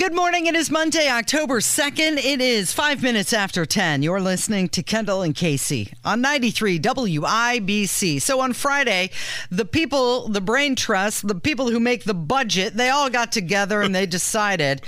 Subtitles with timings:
[0.00, 0.46] Good morning.
[0.46, 2.16] It is Monday, October 2nd.
[2.16, 4.02] It is five minutes after 10.
[4.02, 8.22] You're listening to Kendall and Casey on 93 WIBC.
[8.22, 9.10] So on Friday,
[9.50, 13.82] the people, the brain trust, the people who make the budget, they all got together
[13.82, 14.80] and they decided.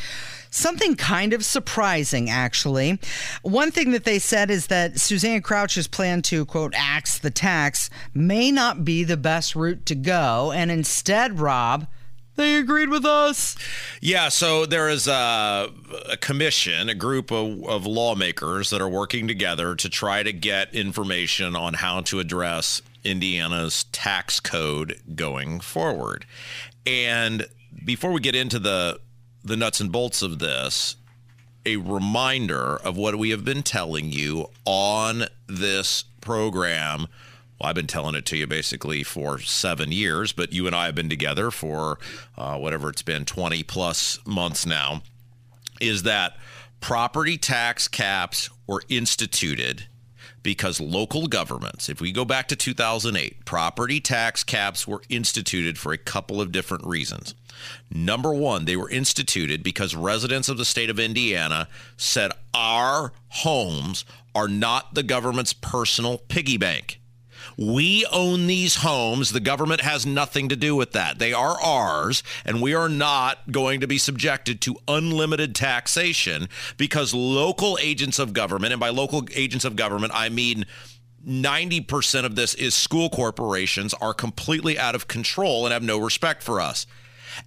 [0.51, 2.99] Something kind of surprising, actually.
[3.43, 7.91] One thing that they said is that Suzanne Crouch's plan to, quote, axe the tax
[8.15, 10.53] may not be the best route to go.
[10.53, 11.87] And instead, Rob,
[12.37, 13.57] they agreed with us.
[14.01, 15.71] Yeah, so there is a,
[16.11, 20.75] a commission, a group of, of, lawmakers that are working together to try to get
[20.75, 26.25] information on how to address Indiana's tax code going forward.
[26.87, 27.47] And
[27.85, 29.01] before we get into the
[29.45, 30.95] the nuts and bolts of this,
[31.67, 37.09] a reminder of what we have been telling you on this program
[37.63, 40.87] well, I've been telling it to you basically for seven years, but you and I
[40.87, 42.01] have been together for
[42.37, 45.03] uh, whatever it's been, 20 plus months now,
[45.81, 46.37] is that
[46.81, 49.87] property tax caps were instituted
[50.43, 55.93] because local governments, if we go back to 2008, property tax caps were instituted for
[55.93, 57.37] a couple of different reasons.
[57.95, 64.05] Number one, they were instituted because residents of the state of Indiana said our homes
[64.35, 66.99] are not the government's personal piggy bank.
[67.57, 69.33] We own these homes.
[69.33, 71.19] The government has nothing to do with that.
[71.19, 77.15] They are ours, and we are not going to be subjected to unlimited taxation because
[77.15, 80.65] local agents of government, and by local agents of government, I mean
[81.27, 86.43] 90% of this is school corporations, are completely out of control and have no respect
[86.43, 86.87] for us.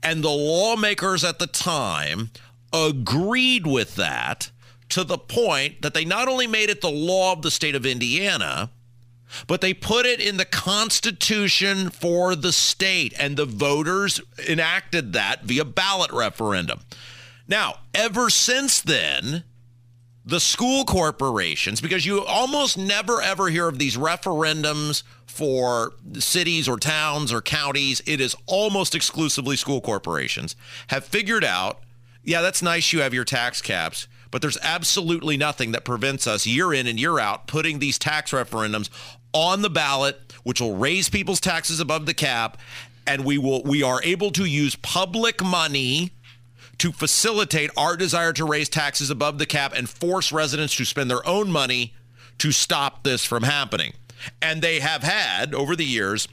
[0.01, 2.31] And the lawmakers at the time
[2.73, 4.51] agreed with that
[4.89, 7.85] to the point that they not only made it the law of the state of
[7.85, 8.71] Indiana,
[9.47, 15.43] but they put it in the Constitution for the state, and the voters enacted that
[15.43, 16.81] via ballot referendum.
[17.47, 19.43] Now, ever since then,
[20.25, 26.77] the school corporations, because you almost never ever hear of these referendums for cities or
[26.79, 30.55] towns or counties, it is almost exclusively school corporations,
[30.87, 31.81] have figured out
[32.25, 36.47] yeah, that's nice you have your tax caps, but there's absolutely nothing that prevents us
[36.47, 38.89] year in and year out putting these tax referendums
[39.35, 42.57] on the ballot, which will raise people's taxes above the cap,
[43.05, 46.11] and we will we are able to use public money
[46.77, 51.11] to facilitate our desire to raise taxes above the cap and force residents to spend
[51.11, 51.93] their own money
[52.37, 53.93] to stop this from happening.
[54.41, 56.27] And they have had over the years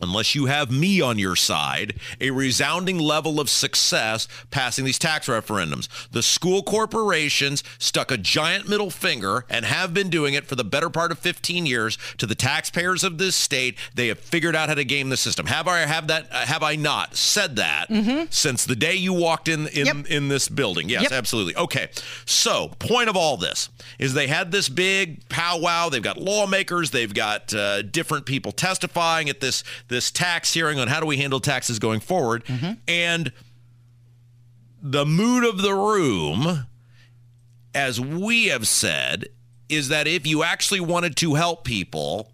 [0.00, 5.28] unless you have me on your side, a resounding level of success passing these tax
[5.28, 5.88] referendums.
[6.10, 10.64] The school corporations stuck a giant middle finger and have been doing it for the
[10.64, 13.76] better part of 15 years to the taxpayers of this state.
[13.94, 15.46] They have figured out how to game the system.
[15.46, 18.26] Have I have that have I not said that mm-hmm.
[18.30, 20.06] since the day you walked in in, yep.
[20.06, 20.88] in this building?
[20.88, 21.12] Yes, yep.
[21.12, 21.56] absolutely.
[21.56, 21.88] Okay.
[22.24, 25.88] So, point of all this is they had this big powwow.
[25.88, 30.88] They've got lawmakers, they've got uh, different people testifying at this this tax hearing on
[30.88, 32.44] how do we handle taxes going forward.
[32.44, 32.72] Mm-hmm.
[32.86, 33.32] And
[34.80, 36.66] the mood of the room,
[37.74, 39.26] as we have said,
[39.68, 42.32] is that if you actually wanted to help people,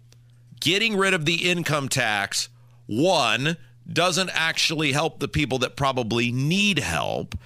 [0.59, 2.49] getting rid of the income tax,
[2.85, 3.57] one,
[3.91, 7.37] doesn't actually help the people that probably need help.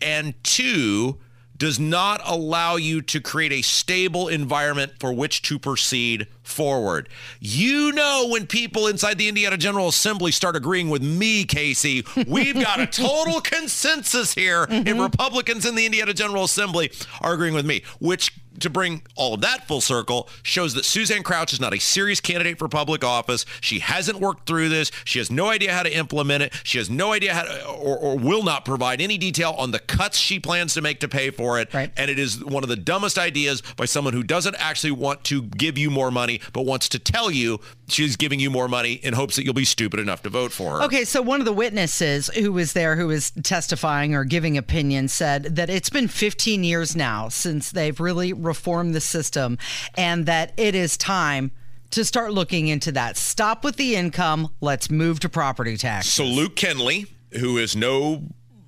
[0.00, 1.18] And two,
[1.56, 7.08] does not allow you to create a stable environment for which to proceed forward.
[7.40, 12.54] You know, when people inside the Indiana General Assembly start agreeing with me, Casey, we've
[12.54, 14.86] got a total consensus here mm-hmm.
[14.86, 18.30] if Republicans in the Indiana General Assembly are agreeing with me, which
[18.60, 22.20] to bring all of that full circle shows that Suzanne Crouch is not a serious
[22.20, 23.44] candidate for public office.
[23.60, 24.90] She hasn't worked through this.
[25.04, 26.54] She has no idea how to implement it.
[26.62, 29.78] She has no idea how to, or, or will not provide any detail on the
[29.78, 31.72] cuts she plans to make to pay for it.
[31.74, 31.90] Right.
[31.96, 35.42] And it is one of the dumbest ideas by someone who doesn't actually want to
[35.42, 39.14] give you more money, but wants to tell you she's giving you more money in
[39.14, 40.82] hopes that you'll be stupid enough to vote for her.
[40.84, 45.08] Okay, so one of the witnesses who was there, who was testifying or giving opinion,
[45.08, 49.58] said that it's been 15 years now since they've really reform the system
[49.96, 51.50] and that it is time
[51.90, 53.16] to start looking into that.
[53.16, 54.48] Stop with the income.
[54.60, 56.08] Let's move to property tax.
[56.08, 57.08] So Luke Kenley,
[57.38, 58.24] who is no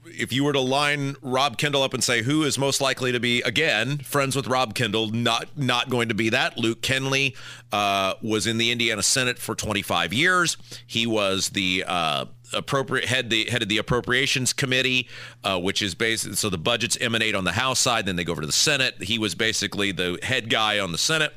[0.08, 3.20] if you were to line Rob Kendall up and say who is most likely to
[3.20, 6.58] be again friends with Rob Kendall, not not going to be that.
[6.58, 7.36] Luke Kenley
[7.72, 10.56] uh, was in the Indiana Senate for 25 years.
[10.86, 15.08] He was the uh, appropriate head the head of the appropriations committee,
[15.44, 18.32] uh, which is based so the budgets emanate on the House side, then they go
[18.32, 19.02] over to the Senate.
[19.02, 21.32] He was basically the head guy on the Senate.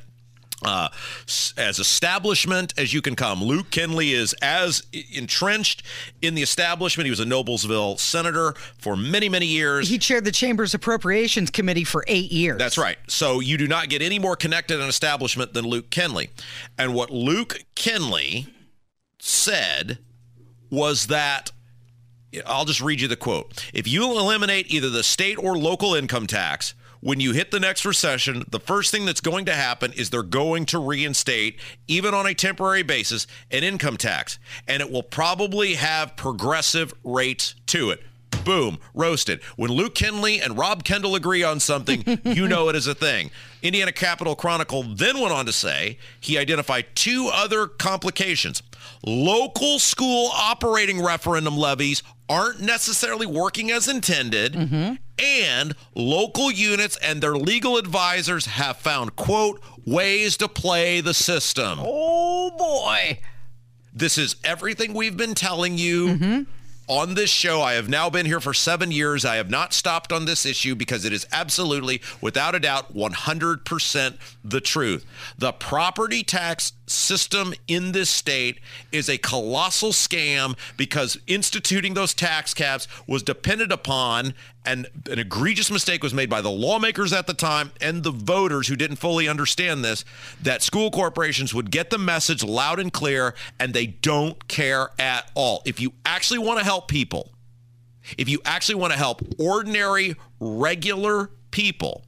[0.61, 0.89] Uh,
[1.57, 3.41] as establishment as you can come.
[3.41, 5.83] Luke Kenley is as entrenched
[6.21, 7.05] in the establishment.
[7.05, 9.87] He was a Noblesville senator for many, many years.
[9.87, 12.57] He chaired the Chamber's Appropriations Committee for eight years.
[12.57, 12.97] That's right.
[13.07, 16.29] So you do not get any more connected an establishment than Luke Kenley.
[16.77, 18.47] And what Luke Kenley
[19.17, 19.99] said
[20.69, 21.51] was that
[22.45, 23.65] I'll just read you the quote.
[23.73, 27.85] If you eliminate either the state or local income tax, when you hit the next
[27.85, 32.25] recession, the first thing that's going to happen is they're going to reinstate, even on
[32.25, 34.37] a temporary basis, an income tax.
[34.67, 38.01] And it will probably have progressive rates to it.
[38.43, 39.43] Boom, roasted.
[39.55, 43.31] When Luke Kenley and Rob Kendall agree on something, you know it is a thing.
[43.61, 48.63] Indiana Capital Chronicle then went on to say he identified two other complications.
[49.05, 54.93] Local school operating referendum levies aren't necessarily working as intended, mm-hmm.
[55.17, 61.79] and local units and their legal advisors have found, quote, ways to play the system.
[61.81, 63.19] Oh, boy.
[63.91, 66.07] This is everything we've been telling you.
[66.07, 66.41] Mm-hmm
[66.89, 67.61] on this show.
[67.61, 69.23] I have now been here for seven years.
[69.23, 74.17] I have not stopped on this issue because it is absolutely, without a doubt, 100%
[74.43, 75.05] the truth.
[75.37, 78.59] The property tax system in this state
[78.91, 84.33] is a colossal scam because instituting those tax caps was dependent upon
[84.65, 88.67] and an egregious mistake was made by the lawmakers at the time and the voters
[88.67, 90.03] who didn't fully understand this
[90.41, 95.31] that school corporations would get the message loud and clear and they don't care at
[95.33, 95.61] all.
[95.65, 97.31] If you actually want to help people,
[98.17, 102.03] if you actually want to help ordinary, regular people,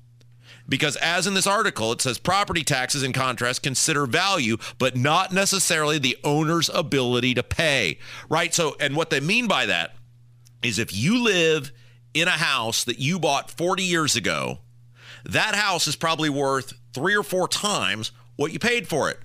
[0.68, 5.34] because as in this article, it says property taxes, in contrast, consider value, but not
[5.34, 8.00] necessarily the owner's ability to pay,
[8.30, 8.54] right?
[8.54, 9.96] So, and what they mean by that
[10.64, 11.72] is if you live
[12.14, 14.60] in a house that you bought 40 years ago,
[15.24, 19.20] that house is probably worth three or four times what you paid for it.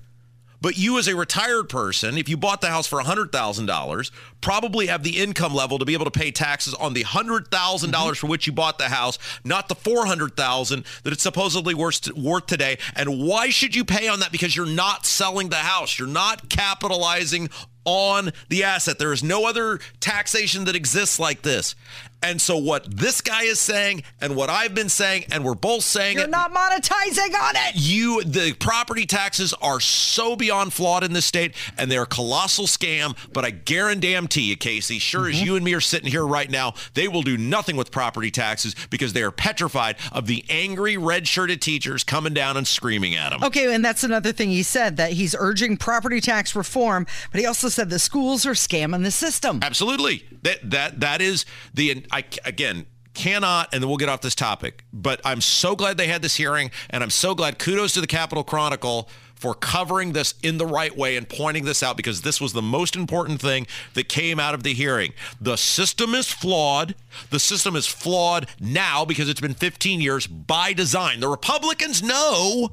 [0.59, 4.11] But you, as a retired person, if you bought the house for $100,000,
[4.41, 7.91] probably have the income level to be able to pay taxes on the $100,000 mm-hmm.
[7.91, 12.47] dollars for which you bought the house, not the 400,000 that it's supposedly worth, worth
[12.47, 12.79] today.
[12.95, 14.31] And why should you pay on that?
[14.31, 15.99] Because you're not selling the house.
[15.99, 17.49] You're not capitalizing
[17.85, 18.97] on the asset.
[18.97, 21.75] There is no other taxation that exists like this.
[22.23, 25.83] And so what this guy is saying and what I've been saying and we're both
[25.83, 26.21] saying it.
[26.21, 27.75] You're it, not monetizing on it.
[27.75, 32.65] You the property taxes are so beyond flawed in this state and they're a colossal
[32.65, 35.31] scam, but I guarantee you, Casey, sure mm-hmm.
[35.31, 38.31] as you and me are sitting here right now, they will do nothing with property
[38.31, 43.29] taxes because they are petrified of the angry red-shirted teachers coming down and screaming at
[43.29, 43.43] them.
[43.43, 47.45] Okay, and that's another thing he said that he's urging property tax reform, but he
[47.45, 49.59] also said the schools are scamming the system.
[49.61, 50.25] Absolutely.
[50.43, 54.85] That that that is the I again cannot, and then we'll get off this topic.
[54.93, 57.57] But I'm so glad they had this hearing, and I'm so glad.
[57.57, 61.83] Kudos to the Capital Chronicle for covering this in the right way and pointing this
[61.83, 65.13] out because this was the most important thing that came out of the hearing.
[65.39, 66.95] The system is flawed.
[67.29, 71.19] The system is flawed now because it's been 15 years by design.
[71.19, 72.71] The Republicans know.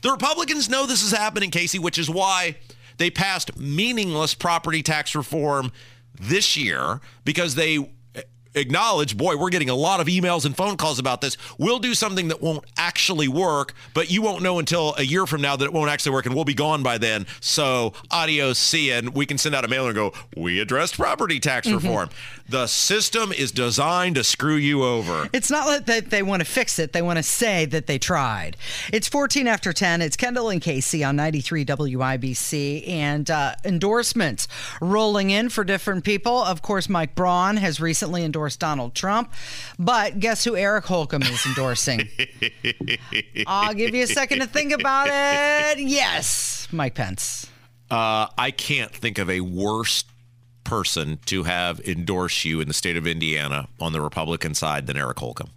[0.00, 2.56] The Republicans know this is happening, Casey, which is why
[2.96, 5.72] they passed meaningless property tax reform
[6.18, 7.90] this year because they
[8.54, 11.36] acknowledge, boy, we're getting a lot of emails and phone calls about this.
[11.58, 15.40] We'll do something that won't actually work, but you won't know until a year from
[15.40, 17.26] now that it won't actually work, and we'll be gone by then.
[17.40, 18.94] So, adios, see you.
[18.94, 21.76] And we can send out a mailer and go, we addressed property tax mm-hmm.
[21.76, 22.10] reform.
[22.48, 25.28] The system is designed to screw you over.
[25.32, 28.56] It's not that they want to fix it, they want to say that they tried.
[28.92, 30.02] It's 14 after 10.
[30.02, 34.48] It's Kendall and Casey on 93 WIBC, and uh, endorsements
[34.80, 36.42] rolling in for different people.
[36.42, 39.32] Of course, Mike Braun has recently endorsed endorse Donald Trump.
[39.78, 42.08] But guess who Eric Holcomb is endorsing?
[43.46, 45.78] I'll give you a second to think about it.
[45.78, 47.48] Yes, Mike Pence.
[47.90, 50.04] Uh, I can't think of a worse
[50.64, 54.96] person to have endorse you in the state of Indiana on the Republican side than
[54.96, 55.50] Eric Holcomb.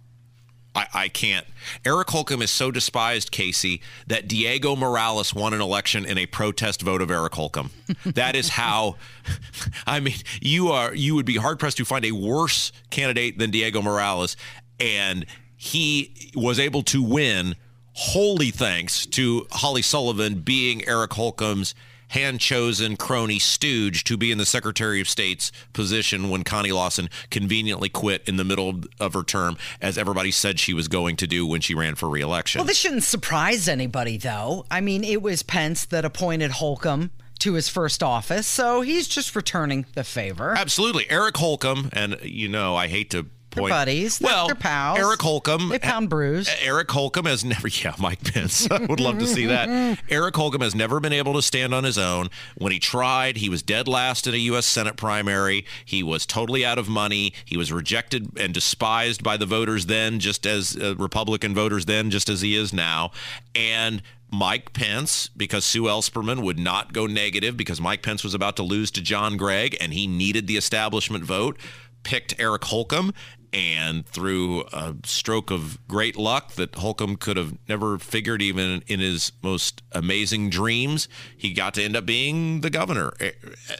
[0.76, 1.46] I, I can't.
[1.86, 6.82] Eric Holcomb is so despised, Casey, that Diego Morales won an election in a protest
[6.82, 7.70] vote of Eric Holcomb.
[8.04, 8.96] that is how.
[9.86, 13.50] I mean, you are you would be hard pressed to find a worse candidate than
[13.50, 14.36] Diego Morales,
[14.78, 15.24] and
[15.56, 17.56] he was able to win
[17.94, 21.74] wholly thanks to Holli Sullivan being Eric Holcomb's
[22.16, 27.10] hand chosen crony stooge to be in the Secretary of State's position when Connie Lawson
[27.30, 31.26] conveniently quit in the middle of her term, as everybody said she was going to
[31.26, 32.58] do when she ran for reelection.
[32.58, 34.64] Well, this shouldn't surprise anybody, though.
[34.70, 39.36] I mean, it was Pence that appointed Holcomb to his first office, so he's just
[39.36, 40.54] returning the favor.
[40.56, 41.08] Absolutely.
[41.10, 43.70] Eric Holcomb, and you know, I hate to point.
[43.70, 44.20] They're buddies.
[44.20, 44.98] Well, they're pals.
[44.98, 45.68] Eric Holcomb.
[45.68, 46.48] They pound brews.
[46.60, 48.70] Eric Holcomb has never, yeah, Mike Pence.
[48.70, 49.98] I would love to see that.
[50.08, 52.28] Eric Holcomb has never been able to stand on his own.
[52.56, 54.66] When he tried, he was dead last in a U.S.
[54.66, 55.64] Senate primary.
[55.84, 57.32] He was totally out of money.
[57.44, 62.10] He was rejected and despised by the voters then, just as uh, Republican voters then,
[62.10, 63.10] just as he is now.
[63.54, 68.56] And Mike Pence, because Sue Ellspermann would not go negative because Mike Pence was about
[68.56, 71.58] to lose to John Gregg and he needed the establishment vote,
[72.02, 73.14] picked Eric Holcomb.
[73.52, 79.00] And through a stroke of great luck that Holcomb could have never figured even in
[79.00, 83.12] his most amazing dreams, he got to end up being the governor.
[83.20, 83.32] Eh,
[83.70, 83.76] eh,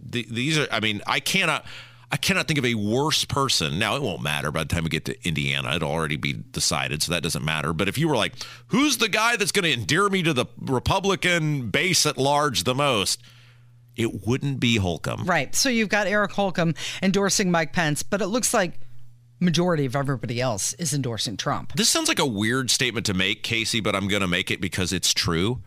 [0.00, 1.64] these are, I mean, I cannot.
[2.12, 3.76] I cannot think of a worse person.
[3.76, 5.74] Now, it won't matter by the time we get to Indiana.
[5.74, 7.72] It'll already be decided, so that doesn't matter.
[7.72, 8.34] But if you were like,
[8.68, 12.74] who's the guy that's going to endear me to the Republican base at large the
[12.74, 13.20] most?
[13.96, 15.24] It wouldn't be Holcomb.
[15.24, 15.54] Right.
[15.54, 18.78] So you've got Eric Holcomb endorsing Mike Pence, but it looks like
[19.44, 21.72] majority of everybody else is endorsing Trump.
[21.74, 24.60] This sounds like a weird statement to make, Casey, but I'm going to make it
[24.60, 25.60] because it's true.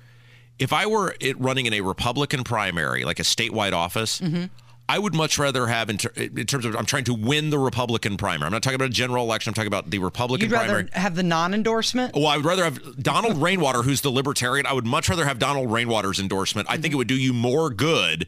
[0.60, 4.46] If I were it running in a Republican primary, like a statewide office, mm-hmm.
[4.89, 7.60] I would much rather have, in, ter- in, terms of, I'm trying to win the
[7.60, 8.48] Republican primary.
[8.48, 9.51] I'm not talking about a general election.
[9.51, 10.88] I'm talking about the Republican You'd primary.
[10.93, 12.15] have the non-endorsement?
[12.15, 14.65] Well, I would rather have Donald Rainwater, who's the Libertarian.
[14.65, 16.69] I would much rather have Donald Rainwater's endorsement.
[16.69, 16.81] I mm-hmm.
[16.81, 18.27] think it would do you more good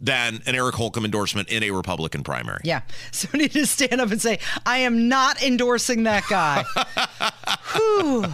[0.00, 2.60] than an Eric Holcomb endorsement in a Republican primary.
[2.64, 2.82] Yeah.
[3.10, 6.62] So we need to stand up and say, I am not endorsing that guy.
[7.74, 8.26] Whew.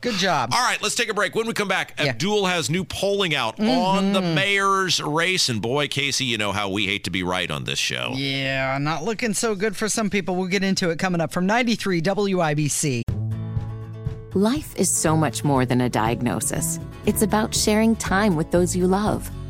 [0.00, 0.50] Good job.
[0.54, 1.34] All right, let's take a break.
[1.34, 2.06] When we come back, yeah.
[2.06, 3.68] Abdul has new polling out mm-hmm.
[3.68, 5.50] on the mayor's race.
[5.50, 8.12] And boy, Casey, you know how we hate to be right on this show.
[8.14, 10.36] Yeah, not looking so good for some people.
[10.36, 13.02] We'll get into it coming up from 93 WIBC.
[14.34, 18.86] Life is so much more than a diagnosis, it's about sharing time with those you
[18.86, 19.30] love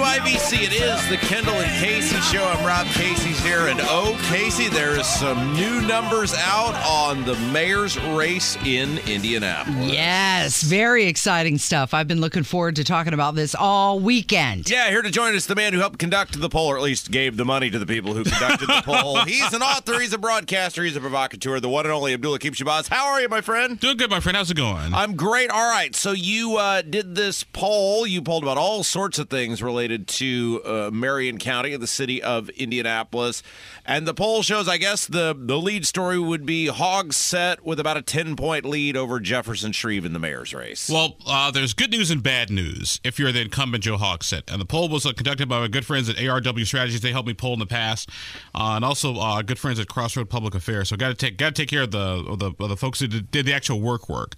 [0.00, 2.42] WIBC, it is the Kendall and Casey show.
[2.42, 3.66] I'm Rob Casey's here.
[3.66, 9.92] And oh, Casey, there's some new numbers out on the mayor's race in Indianapolis.
[9.92, 11.92] Yes, very exciting stuff.
[11.92, 14.70] I've been looking forward to talking about this all weekend.
[14.70, 17.10] Yeah, here to join us, the man who helped conduct the poll, or at least
[17.10, 19.18] gave the money to the people who conducted the poll.
[19.26, 22.54] He's an author, he's a broadcaster, he's a provocateur, the one and only Abdul Hakim
[22.54, 22.88] Shabazz.
[22.88, 23.78] How are you, my friend?
[23.78, 24.34] Doing good, my friend.
[24.34, 24.94] How's it going?
[24.94, 25.50] I'm great.
[25.50, 25.94] All right.
[25.94, 28.06] So you uh, did this poll.
[28.06, 32.48] You polled about all sorts of things related to uh, Marion County the city of
[32.50, 33.42] Indianapolis.
[33.84, 37.96] And the poll shows, I guess, the, the lead story would be Hogsett with about
[37.96, 40.88] a 10 point lead over Jefferson Shreve in the mayor's race.
[40.88, 44.50] Well, uh, there's good news and bad news if you're the incumbent Joe Hogsett.
[44.50, 47.00] And the poll was uh, conducted by my good friends at ARW Strategies.
[47.00, 48.10] They helped me poll in the past.
[48.54, 50.90] Uh, and also uh, good friends at Crossroad Public Affairs.
[50.90, 53.00] So got to take got to take care of the, of the, of the folks
[53.00, 54.34] who did, did, the actual work work.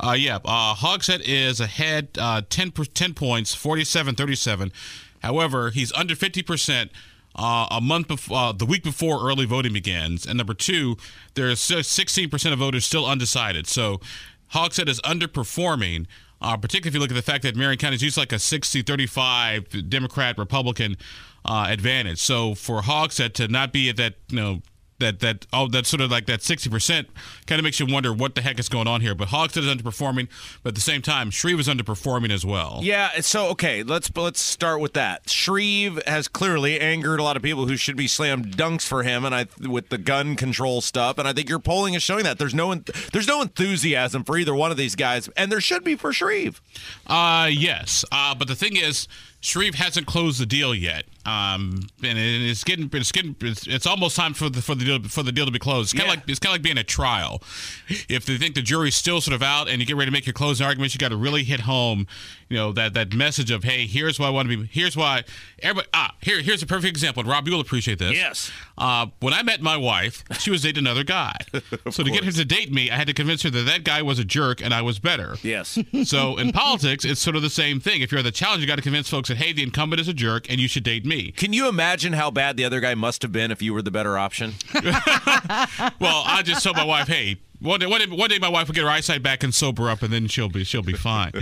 [0.00, 4.72] Uh, yeah, uh, Hogsett is ahead uh, 10, 10 points, 47 37.
[5.22, 6.88] However, he's under 50%
[7.36, 10.26] uh, a month before, uh, the week before early voting begins.
[10.26, 10.96] And number two,
[11.34, 13.66] there's 16% of voters still undecided.
[13.66, 14.00] So
[14.54, 16.06] Hogsett is underperforming,
[16.40, 18.38] uh, particularly if you look at the fact that Marion County is used like a
[18.38, 20.96] 60 35 Democrat Republican
[21.44, 22.18] uh, advantage.
[22.18, 24.62] So for Hogsett to not be at that, you know,
[25.00, 27.06] that that oh that's sort of like that 60%
[27.46, 29.14] kind of makes you wonder what the heck is going on here.
[29.14, 30.28] But Hogsett is underperforming
[30.62, 32.80] but at the same time Shreve is underperforming as well.
[32.82, 35.28] Yeah, so okay, let's let's start with that.
[35.28, 39.24] Shreve has clearly angered a lot of people who should be slam dunks for him,
[39.24, 42.38] and I with the gun control stuff, and I think your polling is showing that.
[42.38, 42.74] There's no
[43.12, 46.60] there's no enthusiasm for either one of these guys, and there should be for Shreve.
[47.06, 48.04] uh yes.
[48.12, 49.08] Uh but the thing is
[49.40, 54.16] Shreve hasn't closed the deal yet, um, and it's getting it's getting it's, it's almost
[54.16, 55.92] time for the for the deal for the deal to be closed.
[55.92, 56.20] It's kind of Yeah.
[56.20, 57.42] like it's kind of like being a trial.
[58.08, 60.26] If they think the jury's still sort of out and you get ready to make
[60.26, 62.06] your closing arguments, you got to really hit home,
[62.48, 64.66] you know that that message of hey, here's why I want to be.
[64.72, 65.24] Here's why
[65.60, 65.88] everybody.
[65.94, 67.20] Ah, here here's a perfect example.
[67.20, 68.12] And Rob, you'll appreciate this.
[68.12, 68.50] Yes.
[68.78, 71.36] Uh, when I met my wife, she was dating another guy.
[71.90, 74.00] so to get her to date me, I had to convince her that that guy
[74.02, 75.36] was a jerk and I was better.
[75.42, 75.78] Yes.
[76.04, 78.00] So in politics, it's sort of the same thing.
[78.00, 80.14] If you're the challenge, you got to convince folks that hey, the incumbent is a
[80.14, 81.09] jerk and you should date me.
[81.10, 83.90] Can you imagine how bad the other guy must have been if you were the
[83.90, 84.54] better option?
[86.00, 87.36] Well, I just told my wife, hey.
[87.60, 89.90] One day, one day, one day, my wife will get her eyesight back and sober
[89.90, 91.32] up, and then she'll be she'll be fine.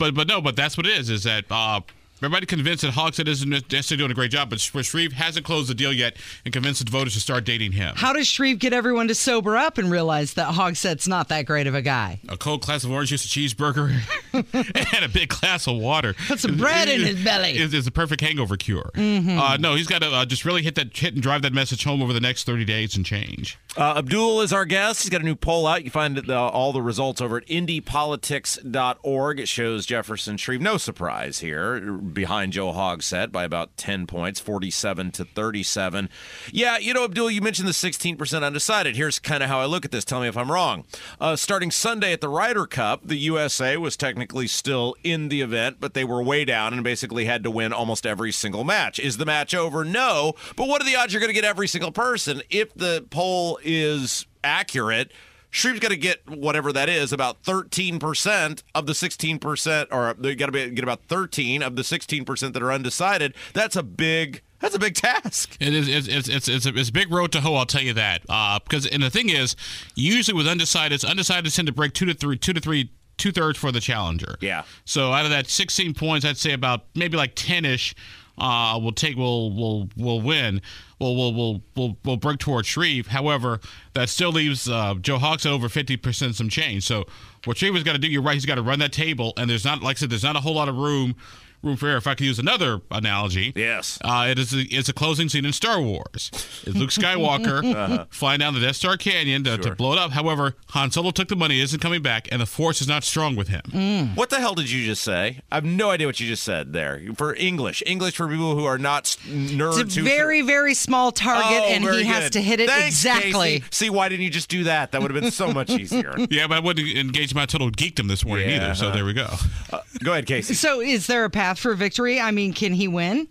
[0.00, 1.08] but but no, but that's what it is.
[1.10, 1.80] Is that uh,
[2.22, 5.74] everybody convinced that Hogsett isn't necessarily doing a great job, but Shreve hasn't closed the
[5.74, 7.94] deal yet and convinced the voters to start dating him.
[7.96, 11.66] How does Shreve get everyone to sober up and realize that Hogsett's not that great
[11.66, 12.20] of a guy?
[12.28, 13.92] a cold glass of orange juice, a cheeseburger,
[14.32, 16.14] and a big glass of water.
[16.28, 17.58] Put some bread in his belly.
[17.58, 18.90] Is, is a perfect hangover cure.
[18.96, 21.84] Uh, no, he's got to uh, just really hit that hit and drive that message
[21.84, 23.58] home over the next thirty days and change.
[23.76, 25.02] Uh, Abdul is our guest.
[25.02, 25.84] He's got a new poll out.
[25.84, 29.40] You find uh, all the results over at indypolitics.org.
[29.40, 31.80] It shows Jefferson Shreve, no surprise here,
[32.14, 36.08] behind Joe Hogsett by about 10 points, 47 to 37.
[36.52, 38.96] Yeah, you know, Abdul, you mentioned the 16% undecided.
[38.96, 40.04] Here's kind of how I look at this.
[40.04, 40.84] Tell me if I'm wrong.
[41.20, 45.76] Uh, starting Sunday at the Ryder Cup, the USA was technically still in the event,
[45.80, 48.98] but they were way down and basically had to win almost every single match.
[48.98, 49.84] Is the match over?
[49.84, 50.34] No.
[50.56, 52.42] But what are the odds you're going to get every single person?
[52.50, 55.12] If the poll is accurate,
[55.50, 60.52] Shreve's got to get whatever that is, about 13% of the 16%, or they got
[60.52, 63.34] to get about 13 of the 16% that are undecided.
[63.52, 64.42] That's a big.
[64.60, 65.56] That's a big task.
[65.58, 65.88] It is.
[65.88, 67.54] It's it's it's it's a, it's a big road to hoe.
[67.54, 68.22] I'll tell you that.
[68.28, 69.56] Uh, because and the thing is,
[69.94, 73.58] usually with undecideds, undecideds tend to break two to three, two to three, two thirds
[73.58, 74.36] for the challenger.
[74.40, 74.64] Yeah.
[74.84, 77.94] So out of that 16 points, I'd say about maybe like 10 ish.
[78.38, 80.62] Uh, will take will will will win.
[80.98, 83.08] Will will will will will break towards Shreve.
[83.08, 83.60] However,
[83.94, 86.84] that still leaves uh, Joe Hawks over 50 percent some change.
[86.84, 87.04] So
[87.44, 88.34] what Shreve has got to do, you're right.
[88.34, 90.40] He's got to run that table, and there's not like I said, there's not a
[90.40, 91.16] whole lot of room
[91.62, 91.96] room for error.
[91.98, 93.98] If I could use another analogy, Yes.
[94.04, 96.30] uh, it is a, it's a closing scene in Star Wars.
[96.66, 100.12] It's Luke Skywalker flying down the Death Star Canyon to, to blow it up.
[100.12, 103.36] However, Han Solo took the money, isn't coming back, and the Force is not strong
[103.36, 104.14] with him.
[104.14, 105.40] What the hell did you just say?
[105.50, 107.00] I have no idea what you just said there.
[107.14, 109.80] For English, English for people who are not nerds.
[109.80, 112.68] It's a who- very, very small target, Oh, and very he has to hit it
[112.68, 113.60] Thanks, exactly.
[113.60, 113.64] Casey.
[113.70, 114.92] See, why didn't you just do that?
[114.92, 116.14] That would have been so much easier.
[116.30, 118.74] Yeah, but I wouldn't engage my total geekdom this morning Yeah, either.
[118.74, 118.94] So huh.
[118.94, 119.28] there we go.
[119.72, 120.54] Uh, go ahead, Casey.
[120.54, 122.20] So, is there a path for victory?
[122.20, 123.28] I mean, can he win?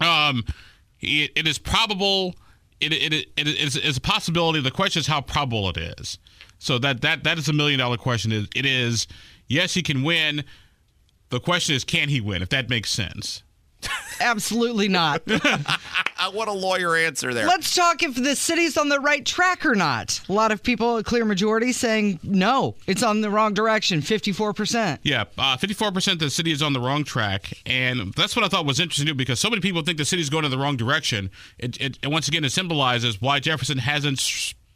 [0.00, 0.44] Um,
[1.00, 2.34] it, it is probable.
[2.80, 4.60] It, it, it, it is it's a possibility.
[4.60, 6.18] The question is how probable it is.
[6.58, 8.32] So that that that is a million dollar question.
[8.32, 9.06] It, it is
[9.48, 10.44] yes, he can win.
[11.30, 12.42] The question is, can he win?
[12.42, 13.42] If that makes sense.
[14.20, 15.22] Absolutely not.
[16.22, 17.46] Uh, what a lawyer answer there.
[17.46, 20.20] Let's talk if the city's on the right track or not.
[20.28, 24.98] A lot of people, a clear majority, saying no, it's on the wrong direction, 54%.
[25.02, 27.54] Yeah, uh, 54% the city is on the wrong track.
[27.64, 30.28] And that's what I thought was interesting too, because so many people think the city's
[30.28, 31.30] going in the wrong direction.
[31.58, 34.20] It, it, and once again, it symbolizes why Jefferson hasn't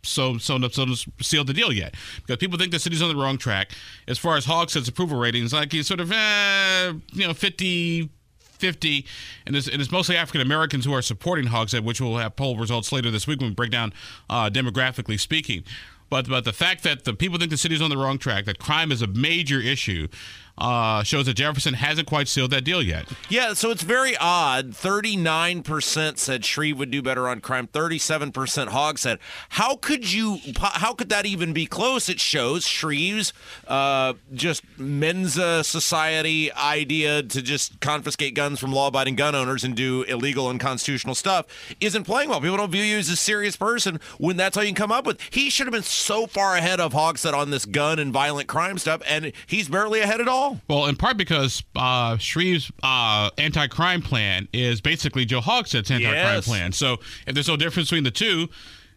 [0.03, 0.87] so so so
[1.21, 3.71] sealed the deal yet because people think the city's on the wrong track
[4.07, 8.11] as far as Hogsett's approval ratings like he's sort of eh, you know 50
[8.55, 9.07] 50
[9.47, 12.57] and it's, and it's mostly African Americans who are supporting Hogsett which we'll have poll
[12.57, 13.93] results later this week when we break down
[14.31, 15.65] uh, demographically speaking.
[16.11, 18.59] But but the fact that the people think the city's on the wrong track that
[18.59, 20.09] crime is a major issue
[20.57, 24.71] uh, shows that Jefferson hasn't quite sealed that deal yet Yeah, so it's very odd.
[24.71, 27.67] 39% said Shreve would do better on crime.
[27.67, 28.33] 37%
[28.69, 29.19] Hogsett.
[29.51, 32.09] How could you, how could that even be close?
[32.09, 33.33] It shows Shreve's
[33.67, 39.75] uh, just Mensa society idea to just confiscate guns from law abiding gun owners and
[39.75, 41.47] do illegal and constitutional stuff
[41.81, 42.41] isn't playing well.
[42.41, 45.07] People don't view you as a serious person when that's all you can come up
[45.07, 45.21] with.
[45.31, 48.79] He should have been so far ahead of Hogsett on this gun and violent crime
[48.79, 50.44] stuff, and he's barely ahead at all.
[50.69, 56.47] Well, in part because uh, Shreve's uh, anti-crime plan is basically Joe Hogsett's anti-crime Yes.
[56.47, 56.73] plan.
[56.73, 58.49] So if there's no difference between the two,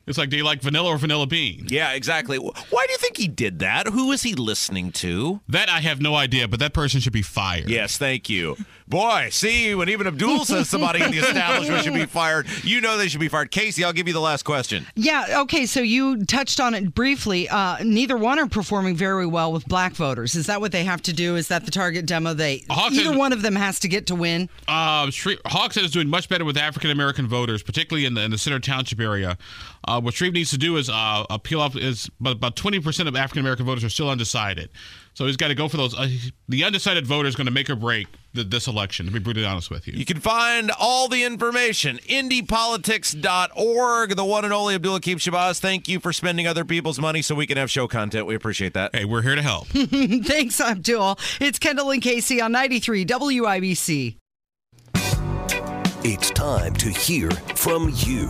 [0.08, 1.66] It's like, do you like vanilla or vanilla bean?
[1.70, 2.38] Yeah, exactly.
[2.38, 3.88] Why do you think he did that?
[3.88, 5.42] Who is he listening to?
[5.50, 7.70] That I have no idea, but that person should be fired.
[7.70, 8.56] Yes, thank you.
[8.88, 12.98] Boy, see, when even Abdul says somebody in the establishment should be fired, you know
[12.98, 13.52] they should be fired.
[13.52, 14.86] Casey, I'll give you the last question.
[14.96, 17.50] Yeah, okay, so you touched on it briefly.
[17.50, 20.36] Uh, neither one are performing very well with black voters.
[20.36, 21.36] Is that what they have to do?
[21.36, 22.34] Is that the target demo?
[22.34, 24.48] They Hawks either is- one of them has to get to win.
[24.70, 28.32] Uh, Shreve, Hogsett is doing much better with African American voters, particularly in the in
[28.32, 29.38] the Center Township area.
[29.86, 33.10] Uh, what Shreve needs to do is uh, appeal off is about about twenty percent
[33.10, 34.70] of African American voters are still undecided.
[35.14, 35.98] So he's got to go for those.
[35.98, 36.10] Uh,
[36.48, 39.08] the undecided voter is going to make or break the, this election.
[39.08, 39.94] To be brutally honest with you.
[39.94, 44.16] You can find all the information, indypolitics.org.
[44.16, 45.60] The one and only Abdul Hakim Shabazz.
[45.60, 48.28] Thank you for spending other people's money so we can have show content.
[48.28, 48.96] We appreciate that.
[48.96, 49.68] Hey, we're here to help.
[49.68, 51.18] Thanks, Abdul.
[51.42, 54.18] It's Kendall and Casey on 93 WIBC.
[56.04, 58.30] It's time to hear from you.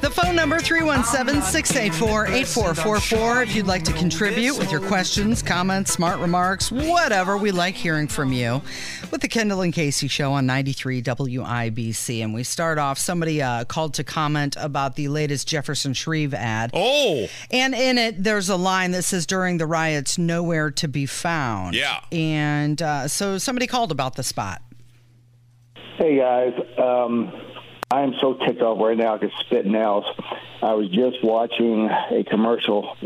[0.00, 6.70] The phone number 317-684-8444 if you'd like to contribute with your questions, comments, smart remarks,
[6.70, 7.36] whatever.
[7.38, 8.60] We like hearing from you
[9.10, 12.22] with the Kendall and Casey show on 93 WIBC.
[12.22, 16.70] And we start off somebody uh, called to comment about the latest Jefferson Shreve ad.
[16.74, 21.06] Oh, And in it, there's a line that says, during the riots, nowhere to be
[21.06, 21.74] found.
[21.74, 22.00] Yeah.
[22.12, 24.60] And uh, so somebody called about the spot.
[25.96, 27.32] Hey guys, um,
[27.94, 30.04] I'm so ticked off right now I could spit nails.
[30.60, 32.96] I was just watching a commercial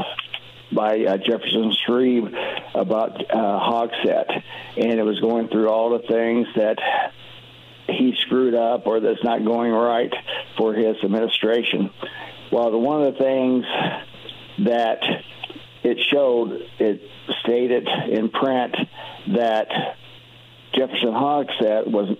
[0.72, 2.34] by uh, Jefferson Shreve
[2.74, 4.42] about uh, Hogsett,
[4.78, 6.78] and it was going through all the things that
[7.86, 10.12] he screwed up or that's not going right
[10.56, 11.90] for his administration.
[12.50, 13.64] Well, the one of the things
[14.66, 15.02] that
[15.82, 17.02] it showed, it
[17.42, 18.74] stated in print
[19.34, 19.68] that
[20.74, 22.16] Jefferson Hogsett was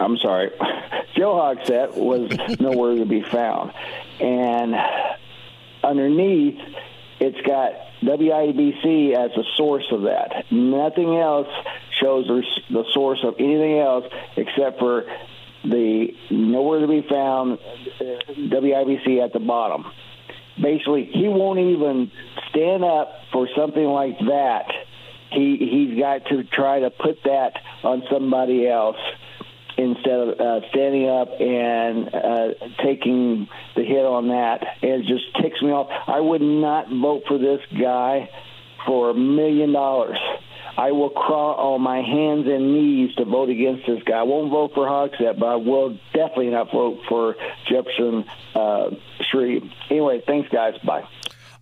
[0.00, 0.50] I'm sorry,
[1.16, 2.30] Joe Hogsett was
[2.60, 3.72] nowhere to be found.
[4.20, 4.74] And
[5.82, 6.58] underneath,
[7.20, 10.44] it's got WIBC as the source of that.
[10.50, 11.48] Nothing else
[12.00, 14.04] shows the- source of anything else
[14.36, 15.04] except for
[15.64, 17.58] the nowhere to be found
[18.00, 19.84] uh, WIBC at the bottom.
[20.60, 22.10] Basically, he won't even
[22.50, 24.66] stand up for something like that.
[25.30, 28.96] He he's got to try to put that on somebody else
[29.78, 32.48] instead of uh, standing up and uh,
[32.84, 34.66] taking the hit on that.
[34.82, 35.88] It just ticks me off.
[36.06, 38.28] I would not vote for this guy
[38.84, 40.18] for a million dollars.
[40.76, 44.18] I will crawl on my hands and knees to vote against this guy.
[44.18, 47.34] I won't vote for Hogsett, but I will definitely not vote for
[47.68, 48.90] Jefferson uh,
[49.30, 49.64] Shreve.
[49.90, 50.74] Anyway, thanks, guys.
[50.86, 51.02] Bye.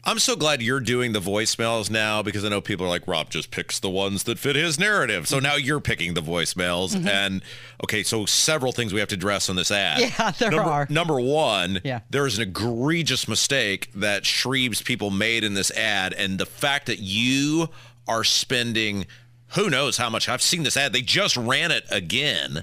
[0.06, 3.28] I'm so glad you're doing the voicemails now because I know people are like, Rob
[3.28, 5.26] just picks the ones that fit his narrative.
[5.26, 6.94] So now you're picking the voicemails.
[7.06, 7.42] And
[7.82, 9.98] okay, so several things we have to address on this ad.
[10.00, 10.86] Yeah, there number, are.
[10.88, 12.00] Number one, Yeah.
[12.08, 16.12] there is an egregious mistake that Shreve's people made in this ad.
[16.12, 17.68] And the fact that you
[18.06, 19.06] are spending
[19.50, 20.28] who knows how much.
[20.28, 20.92] I've seen this ad.
[20.92, 22.62] They just ran it again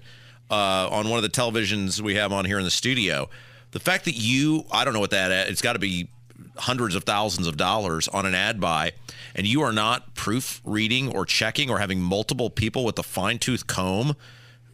[0.51, 3.29] uh, on one of the televisions we have on here in the studio.
[3.71, 6.10] The fact that you, I don't know what that ad, it's got to be
[6.58, 8.91] hundreds of thousands of dollars on an ad buy
[9.36, 13.67] and you are not proofreading or checking or having multiple people with a fine tooth
[13.67, 14.15] comb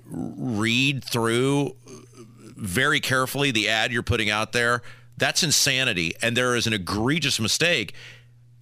[0.05, 1.75] read through
[2.57, 4.81] very carefully the ad you're putting out there
[5.17, 7.93] that's insanity and there is an egregious mistake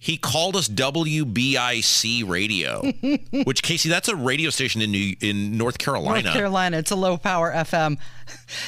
[0.00, 2.82] he called us WBIC radio
[3.44, 6.78] which Casey that's a radio station in New, in North Carolina North Carolina.
[6.78, 7.98] It's a low power FM.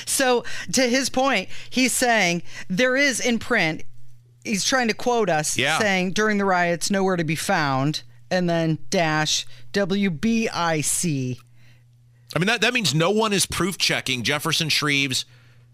[0.06, 3.82] So, to his point, he's saying there is in print,
[4.44, 5.78] he's trying to quote us Yeah.
[5.78, 11.38] saying during the riots, nowhere to be found, and then dash WBIC.
[12.34, 15.24] I mean, that, that means no one is proof checking Jefferson Shreve's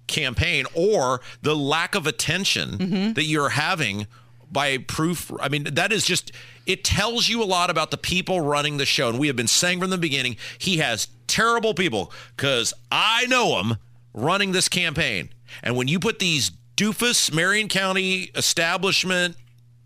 [0.06, 3.12] campaign or the lack of attention mm-hmm.
[3.12, 4.06] that you're having
[4.50, 5.30] by proof.
[5.40, 6.32] I mean, that is just,
[6.64, 9.08] it tells you a lot about the people running the show.
[9.08, 13.60] And we have been saying from the beginning, he has terrible people because I know
[13.60, 13.76] him
[14.14, 15.30] running this campaign.
[15.62, 19.36] And when you put these doofus Marion County establishment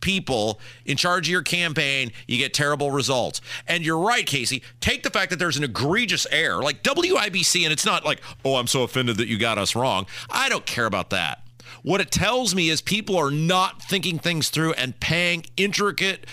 [0.00, 3.40] people in charge of your campaign, you get terrible results.
[3.66, 4.62] And you're right, Casey.
[4.80, 8.56] Take the fact that there's an egregious error, like WIBC, and it's not like, oh,
[8.56, 10.06] I'm so offended that you got us wrong.
[10.30, 11.46] I don't care about that.
[11.82, 16.26] What it tells me is people are not thinking things through and paying intricate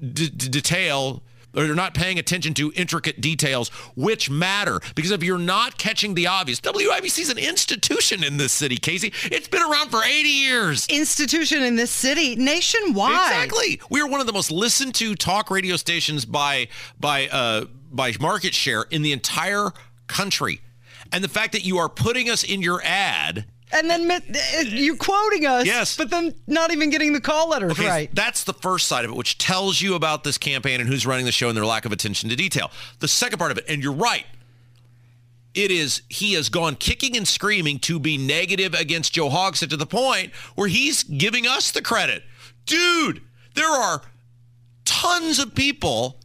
[0.00, 4.80] d- detail they're not paying attention to intricate details which matter.
[4.94, 9.12] Because if you're not catching the obvious, WIBC is an institution in this city, Casey.
[9.24, 10.86] It's been around for 80 years.
[10.88, 13.12] Institution in this city, nationwide.
[13.12, 13.80] Exactly.
[13.90, 16.68] We are one of the most listened to talk radio stations by
[17.00, 19.70] by uh, by market share in the entire
[20.06, 20.60] country.
[21.12, 24.22] And the fact that you are putting us in your ad And then
[24.66, 25.96] you're quoting us, Yes.
[25.96, 28.14] but then not even getting the call letters Okay, right.
[28.14, 31.26] That's the first side of it, which tells you about this campaign and who's running
[31.26, 32.70] the show and their lack of attention to detail.
[33.00, 34.24] The second part of it, and you're right,
[35.54, 39.76] it is he has gone kicking and screaming to be negative against Joe Hogsett to
[39.76, 42.22] the point where he's giving us the credit.
[42.64, 43.22] Dude,
[43.54, 44.02] there are
[44.84, 46.17] tons of people.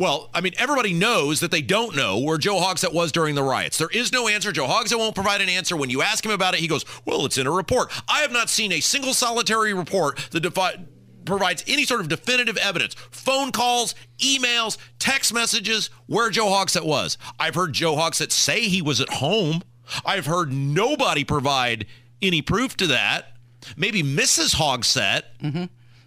[0.00, 3.42] Well, I mean, everybody knows that they don't know where Joe Hogsett was during the
[3.42, 3.76] riots.
[3.76, 4.50] There is no answer.
[4.50, 5.76] Joe Hogsett won't provide an answer.
[5.76, 7.92] When you ask him about it, he goes, Well, it's in a report.
[8.08, 10.86] I have not seen a single solitary report that defi-
[11.26, 12.94] provides any sort of definitive evidence.
[13.10, 17.18] Phone calls, emails, text messages where Joe Hogsett was.
[17.38, 19.60] I've heard Joe Hogsett say he was at home.
[20.06, 21.84] I've heard nobody provide
[22.22, 23.36] any proof to that.
[23.76, 24.54] Maybe Mrs.
[24.54, 25.64] Hogsett mm-hmm.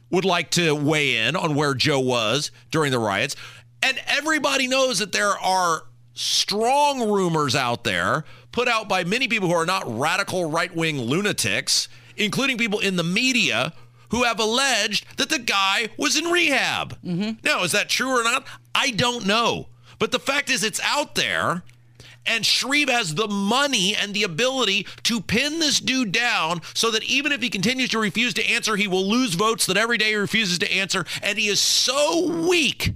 [0.09, 3.35] would like to weigh in on where Joe was during the riots.
[3.83, 9.49] And everybody knows that there are strong rumors out there put out by many people
[9.49, 13.73] who are not radical right wing lunatics, including people in the media
[14.09, 16.97] who have alleged that the guy was in rehab.
[17.01, 17.31] Mm-hmm.
[17.43, 18.45] Now, is that true or not?
[18.73, 19.67] I don't know.
[19.99, 21.63] But the fact is, it's out there.
[22.25, 27.03] And Shreve has the money and the ability to pin this dude down so that
[27.03, 30.09] even if he continues to refuse to answer, he will lose votes that every day
[30.09, 31.05] he refuses to answer.
[31.21, 32.93] And he is so weak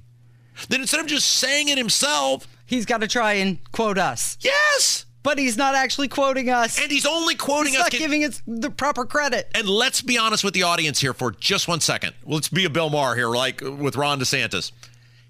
[0.70, 5.06] that instead of just saying it himself, He's got to try and quote us, yes.
[5.24, 6.78] but he's not actually quoting us.
[6.82, 7.94] And he's only quoting he's us.
[7.94, 9.50] not giving us the proper credit.
[9.56, 12.14] and let's be honest with the audience here for just one second.
[12.26, 14.74] Let's be a Bill Maher here, like with Ron DeSantis.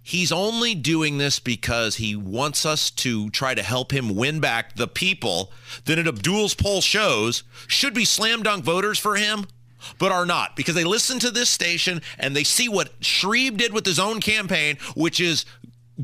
[0.01, 4.75] He's only doing this because he wants us to try to help him win back
[4.77, 5.51] the people
[5.85, 9.45] that in Abdul's poll shows should be slam dunk voters for him,
[9.99, 13.73] but are not because they listen to this station and they see what Shreve did
[13.73, 15.45] with his own campaign, which is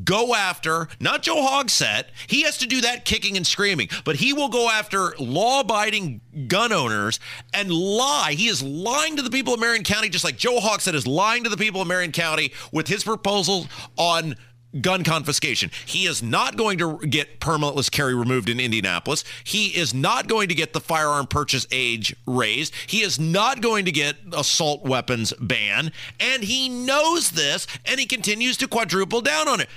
[0.03, 2.05] go after not Joe Hogsett.
[2.27, 6.73] He has to do that kicking and screaming, but he will go after law-abiding gun
[6.73, 7.19] owners
[7.53, 8.33] and lie.
[8.33, 11.43] He is lying to the people of Marion County, just like Joe Hogsett is lying
[11.43, 14.35] to the people of Marion County with his proposals on
[14.81, 15.71] gun confiscation.
[15.85, 19.23] He is not going to get permitless carry removed in Indianapolis.
[19.43, 22.73] He is not going to get the firearm purchase age raised.
[22.87, 25.91] He is not going to get assault weapons ban.
[26.19, 29.69] And he knows this and he continues to quadruple down on it.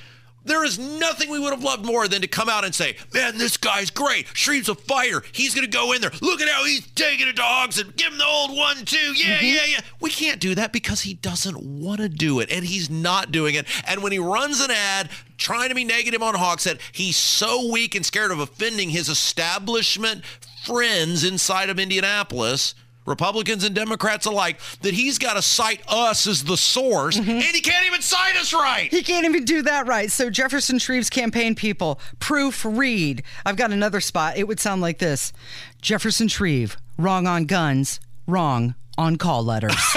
[0.47, 3.37] There is nothing we would have loved more than to come out and say, man,
[3.37, 4.27] this guy's great.
[4.29, 5.23] Shreve's a fighter.
[5.33, 6.13] He's going to go in there.
[6.23, 8.97] Look at how he's taking it to and give him the old one, too.
[9.15, 9.45] Yeah, mm-hmm.
[9.45, 9.81] yeah, yeah.
[10.01, 13.55] We can't do that because he doesn't want to do it, and he's not doing
[13.57, 13.67] it.
[13.87, 17.95] And when he runs an ad trying to be negative on Hogsett, he's so weak
[17.95, 20.25] and scared of offending his establishment
[20.65, 22.75] friends inside of Indianapolis.
[23.07, 27.61] Republicans and Democrats alike, that he's got to cite us as the source, and he
[27.61, 28.91] can't even cite us right.
[28.91, 30.11] He can't even do that right.
[30.11, 33.23] So Jefferson Shreve's campaign people proofread.
[33.45, 34.37] I've got another spot.
[34.37, 35.33] It would sound like this:
[35.81, 39.77] Jefferson Shreve, wrong on guns, wrong on call letters.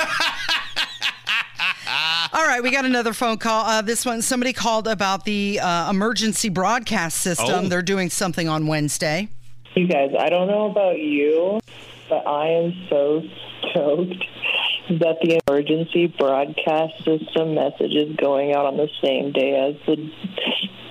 [2.32, 3.66] All right, we got another phone call.
[3.66, 7.66] Uh, this one, somebody called about the uh, emergency broadcast system.
[7.66, 7.68] Oh.
[7.68, 9.30] They're doing something on Wednesday.
[9.76, 11.60] You guys, I don't know about you,
[12.10, 13.22] but I am so
[13.70, 14.26] stoked
[14.90, 19.96] that the emergency broadcast system message is going out on the same day as the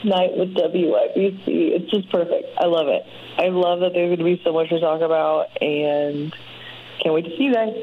[0.04, 1.42] night with WIBC.
[1.46, 2.46] It's just perfect.
[2.58, 3.04] I love it.
[3.36, 6.32] I love that there's going to be so much to talk about, and
[7.02, 7.74] can't wait to see you guys.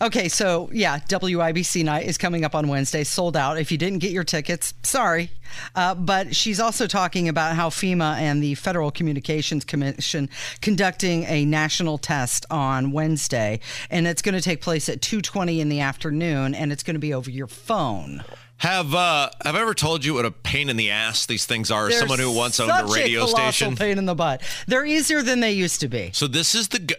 [0.00, 3.58] Okay, so yeah, WIBC night is coming up on Wednesday, sold out.
[3.58, 5.30] If you didn't get your tickets, sorry.
[5.74, 10.28] Uh, but she's also talking about how FEMA and the Federal Communications Commission
[10.60, 15.68] conducting a national test on Wednesday, and it's going to take place at 2:20 in
[15.68, 18.22] the afternoon, and it's going to be over your phone.
[18.58, 21.70] Have uh, have I ever told you what a pain in the ass these things
[21.70, 21.88] are?
[21.88, 23.76] They're Someone who once owned a radio colossal station.
[23.76, 24.42] pain in the butt.
[24.66, 26.10] They're easier than they used to be.
[26.12, 26.96] So this is the.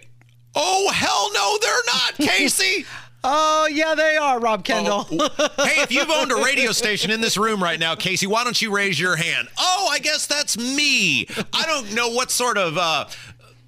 [0.60, 2.86] Oh hell no, they're not, Casey.
[3.24, 5.04] Oh yeah, they are, Rob Kendall.
[5.04, 8.62] hey, if you've owned a radio station in this room right now, Casey, why don't
[8.62, 9.48] you raise your hand?
[9.60, 11.28] Oh, I guess that's me.
[11.54, 12.78] I don't know what sort of.
[12.78, 13.06] Uh,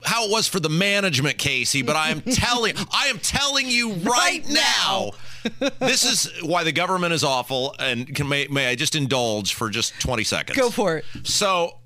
[0.02, 3.92] how it was for the management, Casey, but I am telling I am telling you
[3.96, 5.12] right, Right now.
[5.80, 9.70] this is why the government is awful and can may, may I just indulge for
[9.70, 10.58] just 20 seconds.
[10.58, 11.06] Go for it.
[11.24, 11.79] So,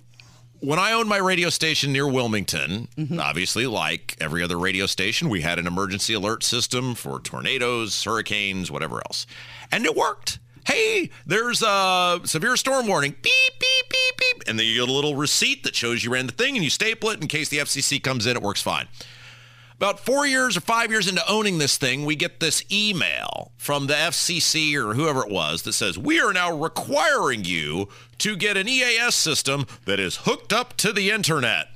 [0.63, 2.87] when I owned my radio station near Wilmington,
[3.19, 8.71] obviously, like every other radio station, we had an emergency alert system for tornadoes, hurricanes,
[8.71, 9.27] whatever else.
[9.73, 10.39] And it worked.
[10.65, 13.11] Hey, there's a severe storm warning.
[13.21, 14.43] Beep, beep, beep, beep.
[14.47, 16.69] And then you get a little receipt that shows you ran the thing and you
[16.69, 18.37] staple it in case the FCC comes in.
[18.37, 18.87] It works fine.
[19.83, 23.87] About four years or five years into owning this thing, we get this email from
[23.87, 28.55] the FCC or whoever it was that says, We are now requiring you to get
[28.55, 31.67] an EAS system that is hooked up to the internet.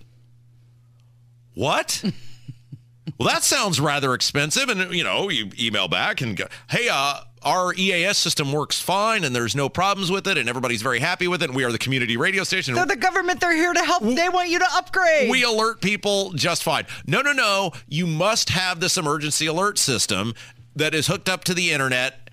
[1.54, 2.02] What?
[3.20, 4.70] well, that sounds rather expensive.
[4.70, 9.24] And, you know, you email back and go, Hey, uh, our EAS system works fine
[9.24, 11.46] and there's no problems with it and everybody's very happy with it.
[11.46, 12.76] And we are the community radio station.
[12.76, 13.40] They're the government.
[13.40, 14.04] They're here to help.
[14.04, 15.30] They want you to upgrade.
[15.32, 16.86] We alert people just fine.
[17.08, 17.72] No, no, no.
[17.88, 20.34] You must have this emergency alert system
[20.76, 22.30] that is hooked up to the internet.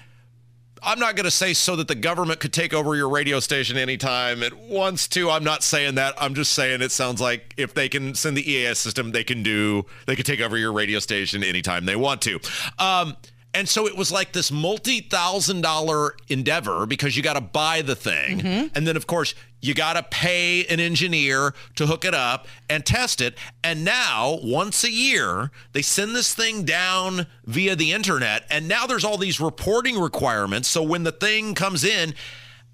[0.82, 3.76] I'm not going to say so that the government could take over your radio station
[3.76, 5.30] anytime it wants to.
[5.30, 6.14] I'm not saying that.
[6.18, 9.44] I'm just saying it sounds like if they can send the EAS system, they can
[9.44, 12.40] do, they could take over your radio station anytime they want to.
[12.80, 13.16] Um,
[13.54, 17.82] and so it was like this multi thousand dollar endeavor because you got to buy
[17.82, 18.40] the thing.
[18.40, 18.66] Mm-hmm.
[18.74, 22.84] And then, of course, you got to pay an engineer to hook it up and
[22.84, 23.38] test it.
[23.62, 28.44] And now, once a year, they send this thing down via the internet.
[28.50, 30.68] And now there's all these reporting requirements.
[30.68, 32.14] So when the thing comes in,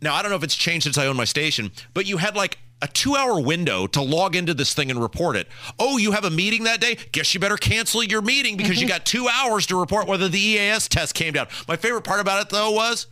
[0.01, 2.35] now I don't know if it's changed since I own my station, but you had
[2.35, 5.49] like a two hour window to log into this thing and report it.
[5.79, 6.97] Oh, you have a meeting that day?
[7.13, 8.97] Guess you better cancel your meeting because you mm-hmm.
[8.97, 11.49] got two hours to report whether the EAS test came down.
[11.69, 13.07] My favorite part about it, though, was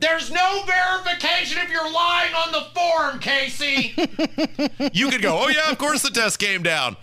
[0.00, 3.94] there's no verification if you're lying on the form, Casey.
[4.92, 6.96] you could go, oh, yeah, of course the test came down.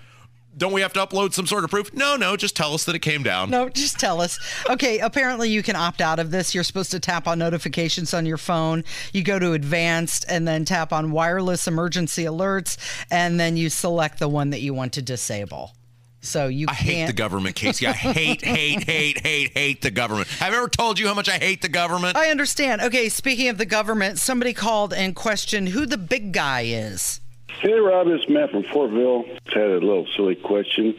[0.57, 1.93] Don't we have to upload some sort of proof?
[1.93, 3.49] No, no, just tell us that it came down.
[3.49, 4.37] No, just tell us.
[4.69, 6.53] Okay, apparently you can opt out of this.
[6.53, 8.83] You're supposed to tap on notifications on your phone.
[9.13, 12.77] You go to advanced and then tap on wireless emergency alerts,
[13.09, 15.71] and then you select the one that you want to disable.
[16.19, 17.87] So you I hate the government, Casey.
[17.87, 20.27] I hate, hate, hate, hate, hate the government.
[20.27, 22.15] Have I ever told you how much I hate the government?
[22.15, 22.81] I understand.
[22.81, 27.20] Okay, speaking of the government, somebody called and questioned who the big guy is.
[27.59, 29.23] Hey, Rob, it's Matt from Fortville.
[29.45, 30.95] Just had a little silly question.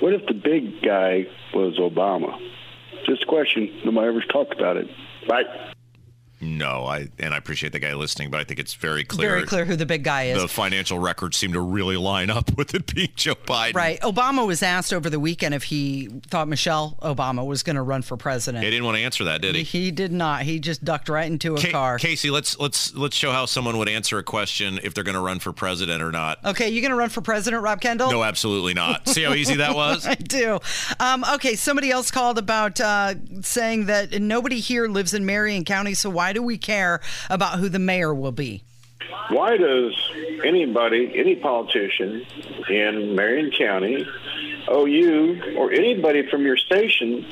[0.00, 2.38] What if the big guy was Obama?
[3.06, 3.80] Just a question.
[3.84, 4.88] Nobody ever talked about it.
[5.26, 5.44] Bye.
[6.42, 9.30] No, I and I appreciate the guy listening, but I think it's very clear.
[9.30, 10.42] Very clear who the big guy is.
[10.42, 13.74] The financial records seem to really line up with it being Joe Biden.
[13.74, 14.00] Right.
[14.00, 18.02] Obama was asked over the weekend if he thought Michelle Obama was going to run
[18.02, 18.64] for president.
[18.64, 19.62] He didn't want to answer that, did he?
[19.62, 20.42] He did not.
[20.42, 21.98] He just ducked right into a Ca- car.
[21.98, 25.20] Casey, let's let's let's show how someone would answer a question if they're going to
[25.20, 26.44] run for president or not.
[26.44, 28.10] Okay, you going to run for president, Rob Kendall?
[28.10, 29.06] No, absolutely not.
[29.12, 30.06] See how easy that was?
[30.12, 30.58] I do.
[30.98, 35.94] Um, okay, somebody else called about uh, saying that nobody here lives in Marion County,
[35.94, 38.62] so why do we care about who the mayor will be?
[39.28, 39.94] Why does
[40.44, 42.24] anybody, any politician
[42.68, 44.06] in Marion County,
[44.68, 47.24] owe you or anybody from your station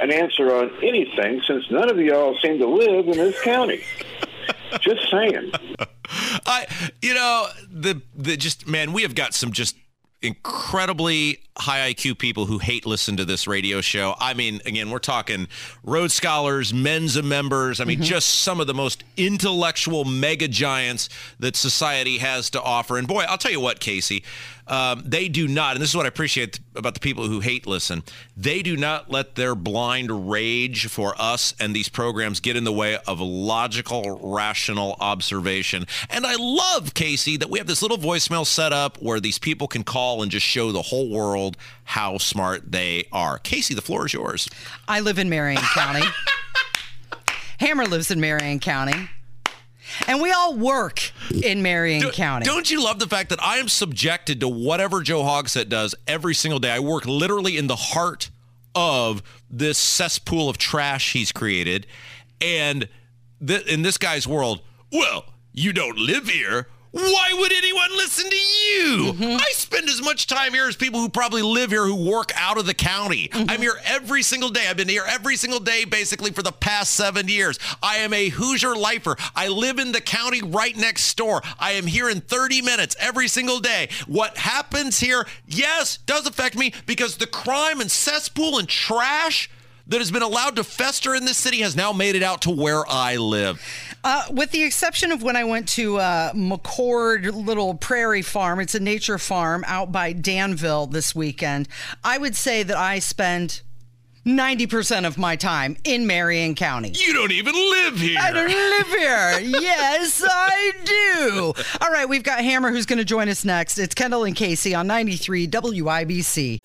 [0.00, 3.82] an answer on anything since none of y'all seem to live in this county?
[4.80, 5.52] Just saying.
[6.46, 6.66] I,
[7.02, 9.76] you know, the the just man, we have got some just
[10.22, 14.14] incredibly high IQ people who hate listen to this radio show.
[14.18, 15.48] I mean, again, we're talking
[15.84, 17.80] Rhodes Scholars, Mensa members.
[17.80, 22.98] I mean, just some of the most intellectual mega giants that society has to offer.
[22.98, 24.24] And boy, I'll tell you what, Casey,
[24.70, 27.66] um, they do not, and this is what I appreciate about the people who hate
[27.66, 28.04] listen,
[28.36, 32.72] they do not let their blind rage for us and these programs get in the
[32.72, 35.86] way of logical, rational observation.
[36.08, 39.66] And I love, Casey, that we have this little voicemail set up where these people
[39.66, 41.49] can call and just show the whole world
[41.84, 43.38] how smart they are.
[43.38, 44.48] Casey, the floor is yours.
[44.88, 46.06] I live in Marion County.
[47.58, 49.08] Hammer lives in Marion County.
[50.06, 52.46] And we all work in Marion County.
[52.46, 56.34] Don't you love the fact that I am subjected to whatever Joe Hogsett does every
[56.34, 56.70] single day?
[56.70, 58.30] I work literally in the heart
[58.74, 61.86] of this cesspool of trash he's created.
[62.40, 62.88] And
[63.44, 66.68] th- in this guy's world, well, you don't live here.
[66.92, 69.12] Why would anyone listen to you?
[69.12, 69.36] Mm-hmm.
[69.40, 72.58] I spend as much time here as people who probably live here who work out
[72.58, 73.28] of the county.
[73.28, 73.48] Mm-hmm.
[73.48, 74.66] I'm here every single day.
[74.68, 77.60] I've been here every single day basically for the past seven years.
[77.80, 79.16] I am a Hoosier lifer.
[79.36, 81.42] I live in the county right next door.
[81.60, 83.88] I am here in 30 minutes every single day.
[84.08, 89.48] What happens here, yes, does affect me because the crime and cesspool and trash
[89.90, 92.50] that has been allowed to fester in this city has now made it out to
[92.50, 93.60] where I live.
[94.02, 98.74] Uh, with the exception of when I went to uh, McCord Little Prairie Farm, it's
[98.74, 101.68] a nature farm out by Danville this weekend.
[102.02, 103.60] I would say that I spend
[104.26, 106.92] 90% of my time in Marion County.
[106.94, 108.18] You don't even live here.
[108.20, 109.60] I don't live here.
[109.60, 111.52] yes, I do.
[111.80, 113.78] All right, we've got Hammer who's going to join us next.
[113.78, 116.58] It's Kendall and Casey on 93 WIBC.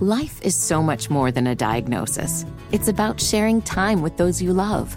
[0.00, 2.46] Life is so much more than a diagnosis.
[2.72, 4.96] It's about sharing time with those you love,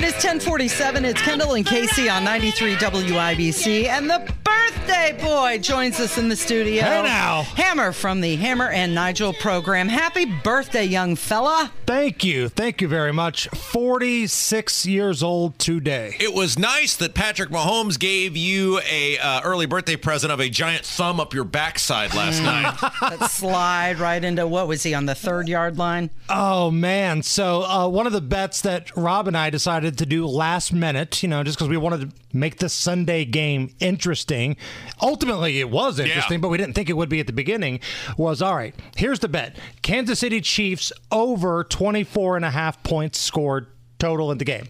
[0.00, 1.04] It is 1047.
[1.04, 3.84] It's Kendall and Casey on 93 WIBC.
[3.84, 6.82] And the birthday boy joins us in the studio.
[6.82, 7.42] Hey now.
[7.42, 9.88] Hammer from the Hammer and Nigel program.
[9.88, 11.70] Happy birthday, young fella.
[11.86, 12.48] Thank you.
[12.48, 13.48] Thank you very much.
[13.48, 16.16] 46 years old today.
[16.18, 20.48] It was nice that Patrick Mahomes gave you a uh, early birthday present of a
[20.48, 22.74] giant thumb up your backside last night.
[23.00, 26.10] That slide right into what was he on the third yard line?
[26.28, 27.22] Oh, man.
[27.22, 31.22] So, uh, one of the bets that Rob and I decided to do last minute,
[31.22, 34.56] you know, just because we wanted to make this Sunday game interesting.
[35.02, 37.80] Ultimately, it was interesting, but we didn't think it would be at the beginning.
[38.16, 43.18] Was all right, here's the bet Kansas City Chiefs over 24 and a half points
[43.18, 43.66] scored
[43.98, 44.68] total in the game.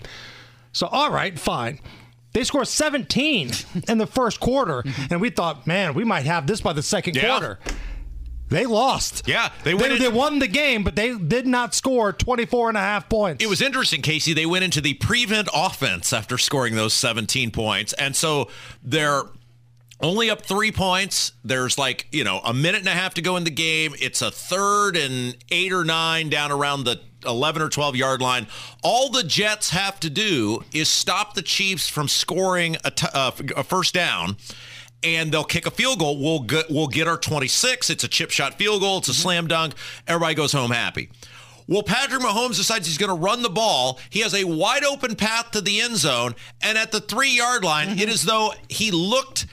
[0.73, 1.81] So, all right, fine.
[2.33, 3.51] They scored 17
[3.89, 5.13] in the first quarter, mm-hmm.
[5.13, 7.27] and we thought, man, we might have this by the second Yeah.
[7.27, 7.59] quarter.
[8.51, 9.27] They lost.
[9.27, 12.69] Yeah, they They, went they in- won the game, but they did not score 24
[12.69, 13.43] and a half points.
[13.43, 14.33] It was interesting, Casey.
[14.35, 17.93] They went into the prevent offense after scoring those 17 points.
[17.95, 18.49] And so
[18.83, 19.23] they're
[20.03, 21.33] only up three points.
[21.45, 23.95] There's like, you know, a minute and a half to go in the game.
[24.01, 28.47] It's a third and eight or nine down around the 11 or 12 yard line.
[28.83, 33.31] All the Jets have to do is stop the Chiefs from scoring a, t- uh,
[33.57, 34.39] a first down.
[35.03, 36.21] And they'll kick a field goal.
[36.21, 37.89] We'll get, we'll get our 26.
[37.89, 38.99] It's a chip shot field goal.
[38.99, 39.23] It's a mm-hmm.
[39.23, 39.75] slam dunk.
[40.07, 41.09] Everybody goes home happy.
[41.67, 44.01] Well, Patrick Mahomes decides he's going to run the ball.
[44.11, 46.35] He has a wide open path to the end zone.
[46.61, 48.09] And at the three yard line, it mm-hmm.
[48.09, 49.47] is though he looked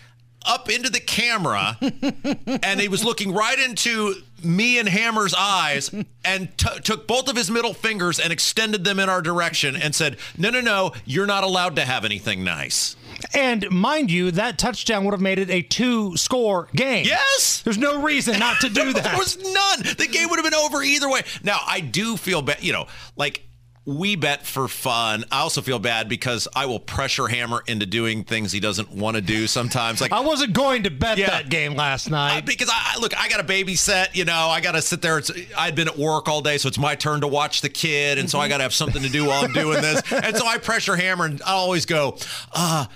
[0.48, 1.78] up into the camera
[2.64, 5.94] and he was looking right into me and Hammer's eyes
[6.24, 9.94] and t- took both of his middle fingers and extended them in our direction and
[9.94, 12.96] said, No, no, no, you're not allowed to have anything nice.
[13.34, 17.06] And mind you, that touchdown would have made it a two score game.
[17.06, 17.62] Yes.
[17.64, 19.04] There's no reason not to do that.
[19.04, 19.96] there was none.
[19.98, 21.22] The game would have been over either way.
[21.44, 23.44] Now, I do feel bad, you know, like
[23.86, 25.24] we bet for fun.
[25.32, 29.16] I also feel bad because I will pressure Hammer into doing things he doesn't want
[29.16, 30.02] to do sometimes.
[30.02, 31.30] Like I wasn't going to bet Yeah.
[31.30, 32.46] that game last night.
[32.46, 34.14] Because I look, I got a babysit.
[34.14, 35.18] You know, I got to sit there.
[35.20, 38.18] It's, I'd been at work all day, so it's my turn to watch the kid,
[38.18, 40.02] and so I got to have something to do while I'm doing this.
[40.12, 42.18] And so I pressure Hammer, and I always go,
[42.54, 42.88] uh.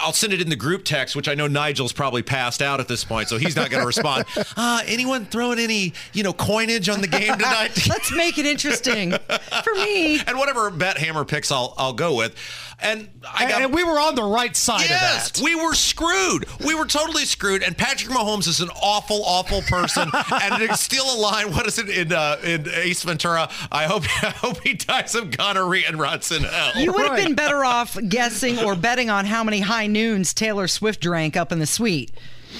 [0.00, 2.86] I'll send it in the group text, which I know Nigel's probably passed out at
[2.86, 4.24] this point, so he's not going to respond.
[4.54, 7.70] Uh, anyone throwing any, you know, coinage on the game tonight?
[7.88, 10.20] Let's make it interesting for me.
[10.20, 12.36] and whatever bet Hammer picks, I'll I'll go with.
[12.82, 15.42] And I got and we were on the right side Yes, of that.
[15.44, 16.46] we were screwed.
[16.64, 17.62] We were totally screwed.
[17.62, 20.10] And Patrick Mahomes is an awful, awful person.
[20.42, 23.48] and to steal a line, what is it in uh, in Ace Ventura?
[23.70, 26.72] I hope I hope he dies of gonorrhea and rots in hell.
[26.76, 27.24] You would have Right.
[27.24, 31.52] been better off guessing or betting on how many high noons Taylor Swift drank up
[31.52, 32.10] in the suite.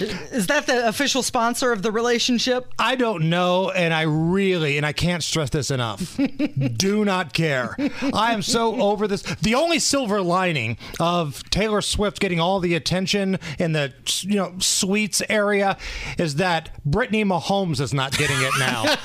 [0.01, 2.73] Is that the official sponsor of the relationship?
[2.79, 6.19] I don't know, and I really, and I can't stress this enough,
[6.77, 7.77] do not care.
[8.13, 9.23] I am so over this.
[9.23, 14.55] The only silver lining of Taylor Swift getting all the attention in the you know
[14.59, 15.77] sweets area
[16.19, 18.97] is that Brittany Mahomes is not getting it now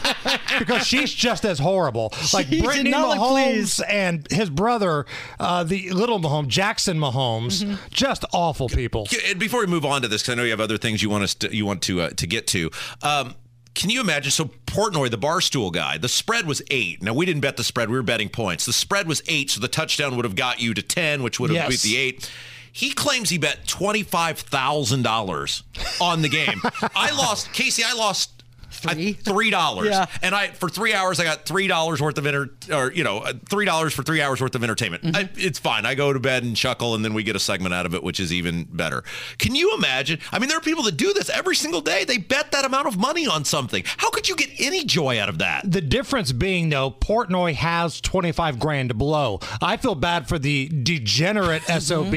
[0.60, 2.14] because she's just as horrible.
[2.34, 5.06] Like She's Brittany Mahomes and his brother,
[5.40, 9.08] uh, the little Mahomes, Jackson Mahomes, just awful people.
[9.30, 11.10] And Before we move on to this, because I know you have other things you
[11.10, 12.70] want us to, you want to uh, to get to.
[13.02, 13.36] Um,
[13.74, 14.32] can you imagine?
[14.32, 17.02] So Portnoy, the barstool guy, the spread was eight.
[17.04, 18.66] Now we didn't bet the spread; we were betting points.
[18.66, 21.50] The spread was eight, so the touchdown would have got you to ten, which would
[21.52, 21.84] have Yes.
[21.84, 22.32] beat the eight.
[22.72, 25.64] He claims he bet twenty five thousand dollars
[26.02, 26.62] on the game.
[26.96, 27.84] I lost, Casey.
[27.84, 28.37] I lost
[28.78, 29.14] Three.
[29.14, 29.90] three dollars.
[29.90, 30.06] Yeah.
[30.22, 33.20] And I for three hours I got three dollars worth of inter or you know
[33.20, 35.04] uh, three dollars for three hours worth of entertainment.
[35.04, 35.16] Mm-hmm.
[35.16, 35.86] I, it's fine.
[35.86, 38.04] I go to bed and chuckle, and then we get a segment out of it,
[38.04, 39.04] which is even better.
[39.38, 40.20] Can you imagine?
[40.32, 42.06] I mean, there are people that do this every single day.
[42.06, 43.84] They bet that amount of money on something.
[43.98, 45.70] How could you get any joy out of that?
[45.70, 49.40] The difference being, though, Portnoy has 25 grand to blow.
[49.62, 52.12] I feel bad for the degenerate SOB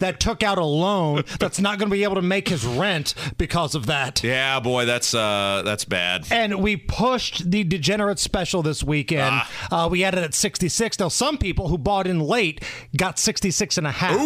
[0.00, 3.14] that took out a loan that's not going to be able to make his rent
[3.38, 4.22] because of that.
[4.22, 5.93] Yeah, boy, that's uh that's bad.
[6.30, 9.42] And we pushed the degenerate special this weekend.
[9.70, 10.98] Uh, we had it at 66.
[10.98, 12.62] Now, some people who bought in late
[12.96, 14.20] got 66 and a half,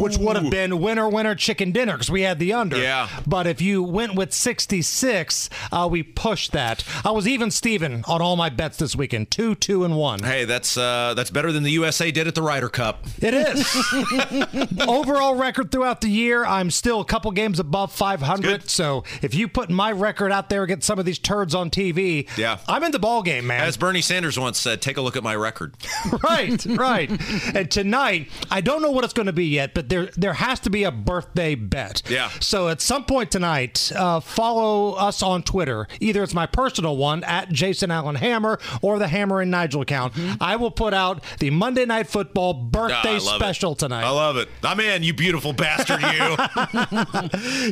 [0.00, 2.76] which would have been winner, winner, chicken dinner because we had the under.
[2.78, 3.08] Yeah.
[3.26, 6.84] But if you went with 66, uh, we pushed that.
[7.04, 10.22] I was even Steven on all my bets this weekend two, two, and one.
[10.22, 13.04] Hey, that's uh that's better than the USA did at the Ryder Cup.
[13.20, 14.82] It is.
[14.88, 18.68] Overall record throughout the year, I'm still a couple games above 500.
[18.68, 22.28] So if you put my record out there against some of these turds on TV,
[22.36, 22.58] Yeah.
[22.68, 23.62] I'm in the ball game, man.
[23.66, 25.74] As Bernie Sanders once said, take a look at my record.
[26.22, 27.10] right, right.
[27.54, 30.60] And tonight, I don't know what it's going to be yet, but there there has
[30.60, 32.02] to be a birthday bet.
[32.10, 32.28] Yeah.
[32.40, 35.88] So at some point tonight, uh, follow us on Twitter.
[36.00, 40.12] Either it's my personal one at Jason Allen Hammer or the Hammer and Nigel account.
[40.42, 43.78] I will put out the Monday Night Football Ah, birthday I special it.
[43.78, 44.04] tonight.
[44.04, 44.50] I love it.
[44.62, 46.36] I'm in, you beautiful bastard, you.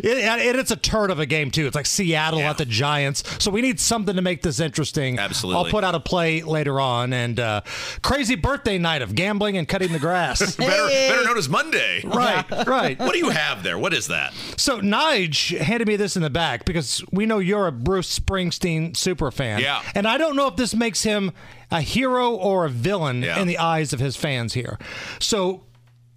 [0.03, 1.67] It- and it's a turd of a game too.
[1.67, 3.10] It's like Seattle at the Giants.
[3.17, 5.19] So we need something to make this interesting.
[5.19, 5.65] Absolutely.
[5.65, 7.13] I'll put out a play later on.
[7.13, 7.63] And uh,
[8.03, 10.41] crazy birthday night of gambling and cutting the grass.
[10.57, 12.03] better, better known as Monday.
[12.05, 12.99] right, right.
[12.99, 13.79] What do you have there?
[13.79, 14.33] What is that?
[14.57, 18.97] So Nige handed me this in the back because we know you're a Bruce Springsteen
[18.97, 19.61] super fan.
[19.61, 19.83] Yeah.
[19.95, 21.33] And I don't know if this makes him
[21.71, 23.41] a hero or a villain Yeah.
[23.41, 24.79] in the eyes of his fans here.
[25.21, 25.63] So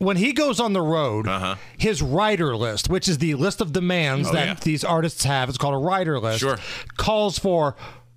[0.04, 1.28] when he goes on the road,
[1.78, 4.38] his rider list, which is the list of demands Uh-huh.
[4.38, 4.64] Oh, that yeah.
[4.64, 6.58] these artists have, it's called a rider list, Sure.
[6.98, 7.76] calls for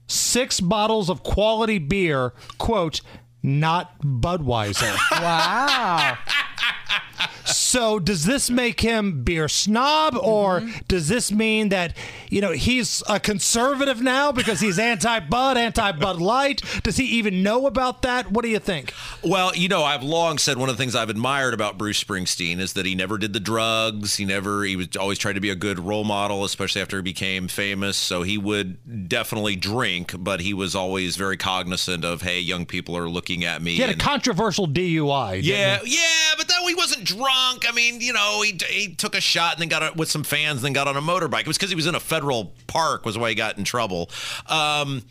[0.09, 3.01] six bottles of quality beer, quote,
[3.43, 4.97] not Budweiser.
[5.13, 6.17] Wow.
[7.67, 10.79] So does this make him beer snob, or Mm-hmm.
[10.89, 11.97] does this mean that
[12.31, 16.63] you know he's a conservative now because he's anti-Bud, anti-Bud Light?
[16.85, 18.31] Does he even know about that?
[18.31, 18.93] What do you think?
[19.23, 22.59] Well, you know, I've long said one of the things I've admired about Bruce Springsteen
[22.61, 24.17] is that he never did the drugs.
[24.17, 27.03] He never, he was always tried to be a good role model, especially after he
[27.03, 27.97] became famous.
[27.97, 32.97] So he would definitely drink, but he was always very cognizant of, hey, young people
[32.97, 33.75] are looking at me.
[33.75, 35.41] He had a controversial DUI.
[35.43, 35.99] yeah, yeah,
[36.39, 37.56] but then he wasn't drunk.
[37.69, 40.25] I mean, you know, he, he took a shot and then got a, with some
[40.25, 41.41] fans, and then got on a motorbike.
[41.41, 44.11] It was because he was in a federal park, was why he got in trouble.
[44.47, 45.03] Um,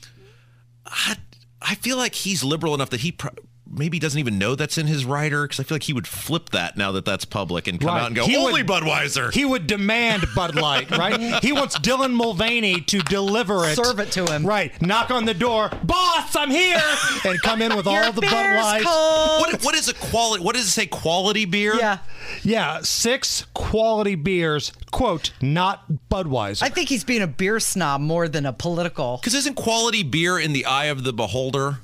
[0.86, 1.16] I,
[1.62, 3.32] I feel like he's liberal enough that he pro-
[3.68, 6.50] maybe doesn't even know that's in his rider because I feel like he would flip
[6.50, 8.02] that now that that's public and come Right.
[8.02, 9.34] out and go He only would- Budweiser.
[9.34, 11.20] He would demand Bud Light, right?
[11.44, 13.76] he wants Dylan Mulvaney to deliver it.
[13.76, 14.46] Serve it to him.
[14.46, 14.80] Right.
[14.82, 15.72] Knock on the door.
[15.84, 16.82] Boss, I'm here.
[17.26, 18.84] And come in with all the Bud Beer's Light.
[18.86, 20.44] what, what is a quality?
[20.44, 20.86] What does it say?
[20.86, 21.74] Quality beer?
[21.76, 21.98] Yeah.
[22.44, 26.62] Yeah, six quality beers, quote, not Budweiser.
[26.62, 29.18] I think he's being a beer snob more than a political.
[29.18, 31.80] Because isn't quality beer in the eye of the beholder?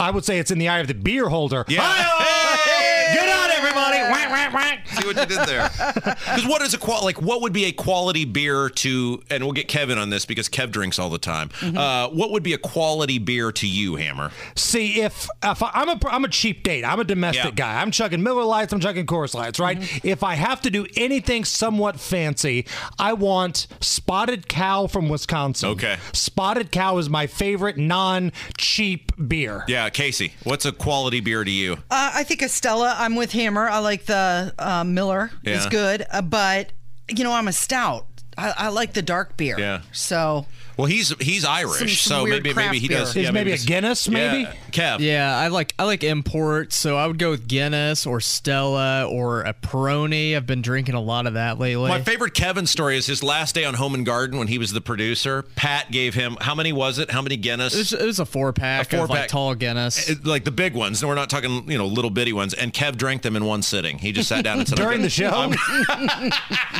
[0.00, 1.64] I would say it's in the eye of the beer holder.
[1.68, 1.80] Yeah.
[1.82, 3.14] Hi-oh!
[3.14, 3.98] Good on, everybody.
[3.98, 4.86] Whack, whack, whack.
[5.00, 5.70] See what you did there.
[6.30, 7.20] Because what is a qual like?
[7.20, 9.22] What would be a quality beer to?
[9.30, 11.48] And we'll get Kevin on this because Kev drinks all the time.
[11.60, 11.76] Mm-hmm.
[11.76, 14.30] Uh, what would be a quality beer to you, Hammer?
[14.54, 17.50] See, if, if I, I'm a I'm a cheap date, I'm a domestic Yeah.
[17.50, 17.80] guy.
[17.82, 19.78] I'm chugging Miller Lights, I'm chugging Coors Lights, right?
[19.78, 20.06] Mm-hmm.
[20.06, 22.66] If I have to do anything somewhat fancy,
[22.98, 25.70] I want Spotted Cow from Wisconsin.
[25.70, 25.96] Okay.
[26.12, 29.64] Spotted Cow is my favorite non-cheap beer.
[29.68, 30.32] Yeah, Casey.
[30.44, 31.74] What's a quality beer to you?
[31.90, 32.94] Uh, I think Estella.
[32.98, 33.68] I'm with Hammer.
[33.68, 35.30] I like the uh, Miller.
[35.42, 35.70] Yeah.
[35.70, 36.72] good, uh, but
[37.08, 38.06] you know I'm a stout.
[38.36, 39.58] I, I like the dark beer.
[39.58, 39.82] Yeah.
[39.92, 40.46] So
[40.80, 43.14] Well, he's he's Irish, Some- some so maybe maybe he craft does.
[43.14, 43.22] beer.
[43.24, 44.42] Yeah, maybe a Guinness, maybe?
[44.42, 44.54] Yeah.
[44.72, 45.00] Kev.
[45.00, 49.42] Yeah, I like I like imports, so I would go with Guinness or Stella or
[49.42, 50.34] a Peroni.
[50.36, 51.88] I've been drinking a lot of that lately.
[51.88, 54.72] My favorite Kevin story is his last day on Home and Garden when he was
[54.72, 55.44] the producer.
[55.56, 57.10] Pat gave him how many was it?
[57.10, 57.74] How many Guinness?
[57.74, 59.28] it was, it was a four pack A of like four-pack.
[59.28, 60.08] tall Guinness.
[60.08, 61.02] It- like the big ones.
[61.02, 62.54] No, we're not talking, you know, little bitty ones.
[62.54, 63.98] And Kev drank them in one sitting.
[63.98, 65.52] He just sat down and said, During "I'm the show?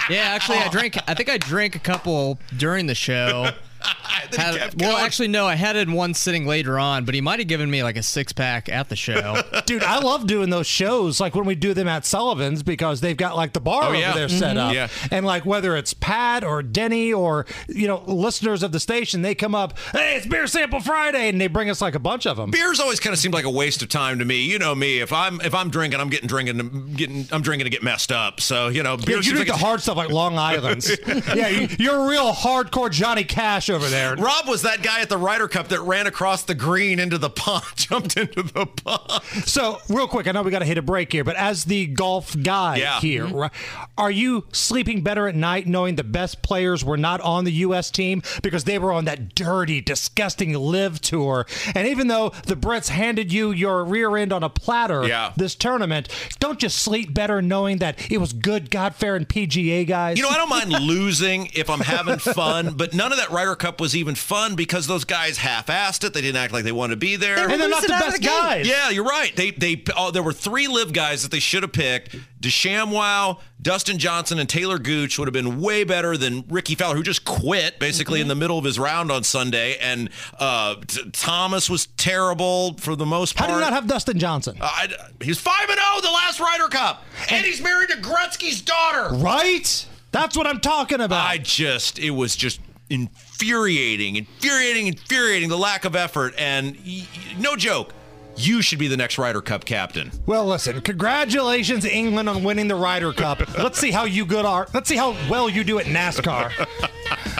[0.09, 0.97] Yeah, actually, I drank.
[1.09, 3.51] I think I drank a couple during the show.
[4.31, 5.05] Then Had- well, going.
[5.05, 5.47] actually, no.
[5.47, 7.97] I had it in one sitting later on, but he might have given me like
[7.97, 9.43] a six pack at the show.
[9.67, 13.17] Dude, I love doing those shows like when we do them at Sullivan's because they've
[13.17, 14.13] got like the bar Oh, over yeah.
[14.13, 14.69] there set Mhm.
[14.69, 14.75] up.
[14.75, 14.89] Yeah.
[15.11, 19.35] And like whether it's Pat or Denny or, you know, listeners of the station, they
[19.35, 21.29] come up, hey, it's Beer Sample Friday.
[21.29, 22.53] And they bring us like a bunch of them.
[22.53, 24.43] Beer's always kind of seemed like a waste of time to me.
[24.45, 25.01] You know me.
[25.01, 28.13] If I'm if I'm drinking, I'm getting drinking, I'm getting I'm drinking to get messed
[28.13, 28.41] up.
[28.41, 30.89] So you know, Yeah, beer you drink like the hard stuff like Long Island's.
[31.35, 34.15] yeah, you, you're a real hardcore Johnny Cash over there.
[34.17, 37.31] Rob was that guy at the Ryder Cup that ran across the green into the
[37.31, 39.23] pond, jumped into the pond.
[39.47, 41.87] So, real quick, I know we got to hit a break here, but as the
[41.87, 43.01] golf guy Yeah.
[43.01, 43.51] here, Mhm.
[43.99, 47.91] are you sleeping better at night knowing the best players were not on the U.S.
[47.91, 51.47] team because they were on that dirty, disgusting LIV tour?
[51.75, 55.33] And even though the Brits handed you your rear end on a platter Yeah.
[55.37, 56.09] this tournament,
[56.39, 60.17] don't you sleep better knowing that it was good, God-fair, and PGA guys?
[60.17, 63.57] You know, I don't mind losing if I'm having fun, but none of that Ryder
[63.61, 66.13] Cup was even fun because those guys half-assed it.
[66.13, 67.37] They didn't act like they wanted to be there.
[67.37, 68.67] They And they're not the best the guys.
[68.67, 69.35] Yeah, you're right.
[69.37, 72.17] They they oh, there were three LIV guys that they should have picked.
[72.41, 77.03] DeShamwow, Dustin Johnson, and Talor Gooch would have been way better than Rickie Fowler, who
[77.03, 79.77] just quit basically in the middle of his round on Sunday.
[79.77, 80.09] And
[80.39, 83.51] uh, T- Thomas was terrible for the most part.
[83.51, 83.61] How part.
[83.61, 84.57] do you not have Dustin Johnson?
[84.61, 84.89] Uh, I,
[85.23, 89.15] he's five and zero the last Ryder Cup, and he's married to Gretzky's daughter.
[89.15, 89.87] Right?
[90.13, 91.25] That's what I'm talking about.
[91.25, 94.87] I just, it was just infuriating, infuriating, infuriating.
[94.89, 97.07] Infuriating the lack of effort, and y-
[97.39, 97.93] no joke,
[98.37, 100.11] you should be the next Ryder Cup captain.
[100.27, 103.41] Well, listen, congratulations, England, on winning the Ryder Cup.
[103.59, 104.67] Let's see how you good are.
[104.75, 106.53] Let's see how well you do at NASCAR.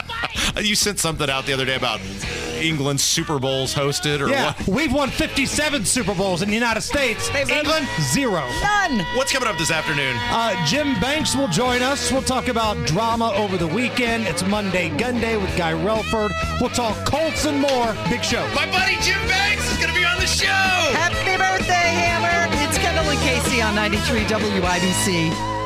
[0.61, 1.99] You sent something out the other day about
[2.61, 4.67] England's Super Bowls hosted, or yeah, what?
[4.67, 7.29] we've won 57 Super Bowls in the United States.
[7.33, 8.47] England, zero.
[8.61, 8.99] None.
[9.15, 10.15] What's coming up this afternoon?
[10.29, 12.11] Uh, Jim Banks will join us.
[12.11, 14.27] We'll talk about drama over the weekend.
[14.27, 16.31] It's Monday Gun Day with Guy Relford.
[16.59, 17.95] We'll talk Colts and more.
[18.09, 18.47] Big show.
[18.53, 20.45] My buddy Jim Banks is going to be on the show.
[20.47, 22.53] Happy birthday, Hammer!
[22.67, 25.60] It's Kendall and Casey on 93 WIBC.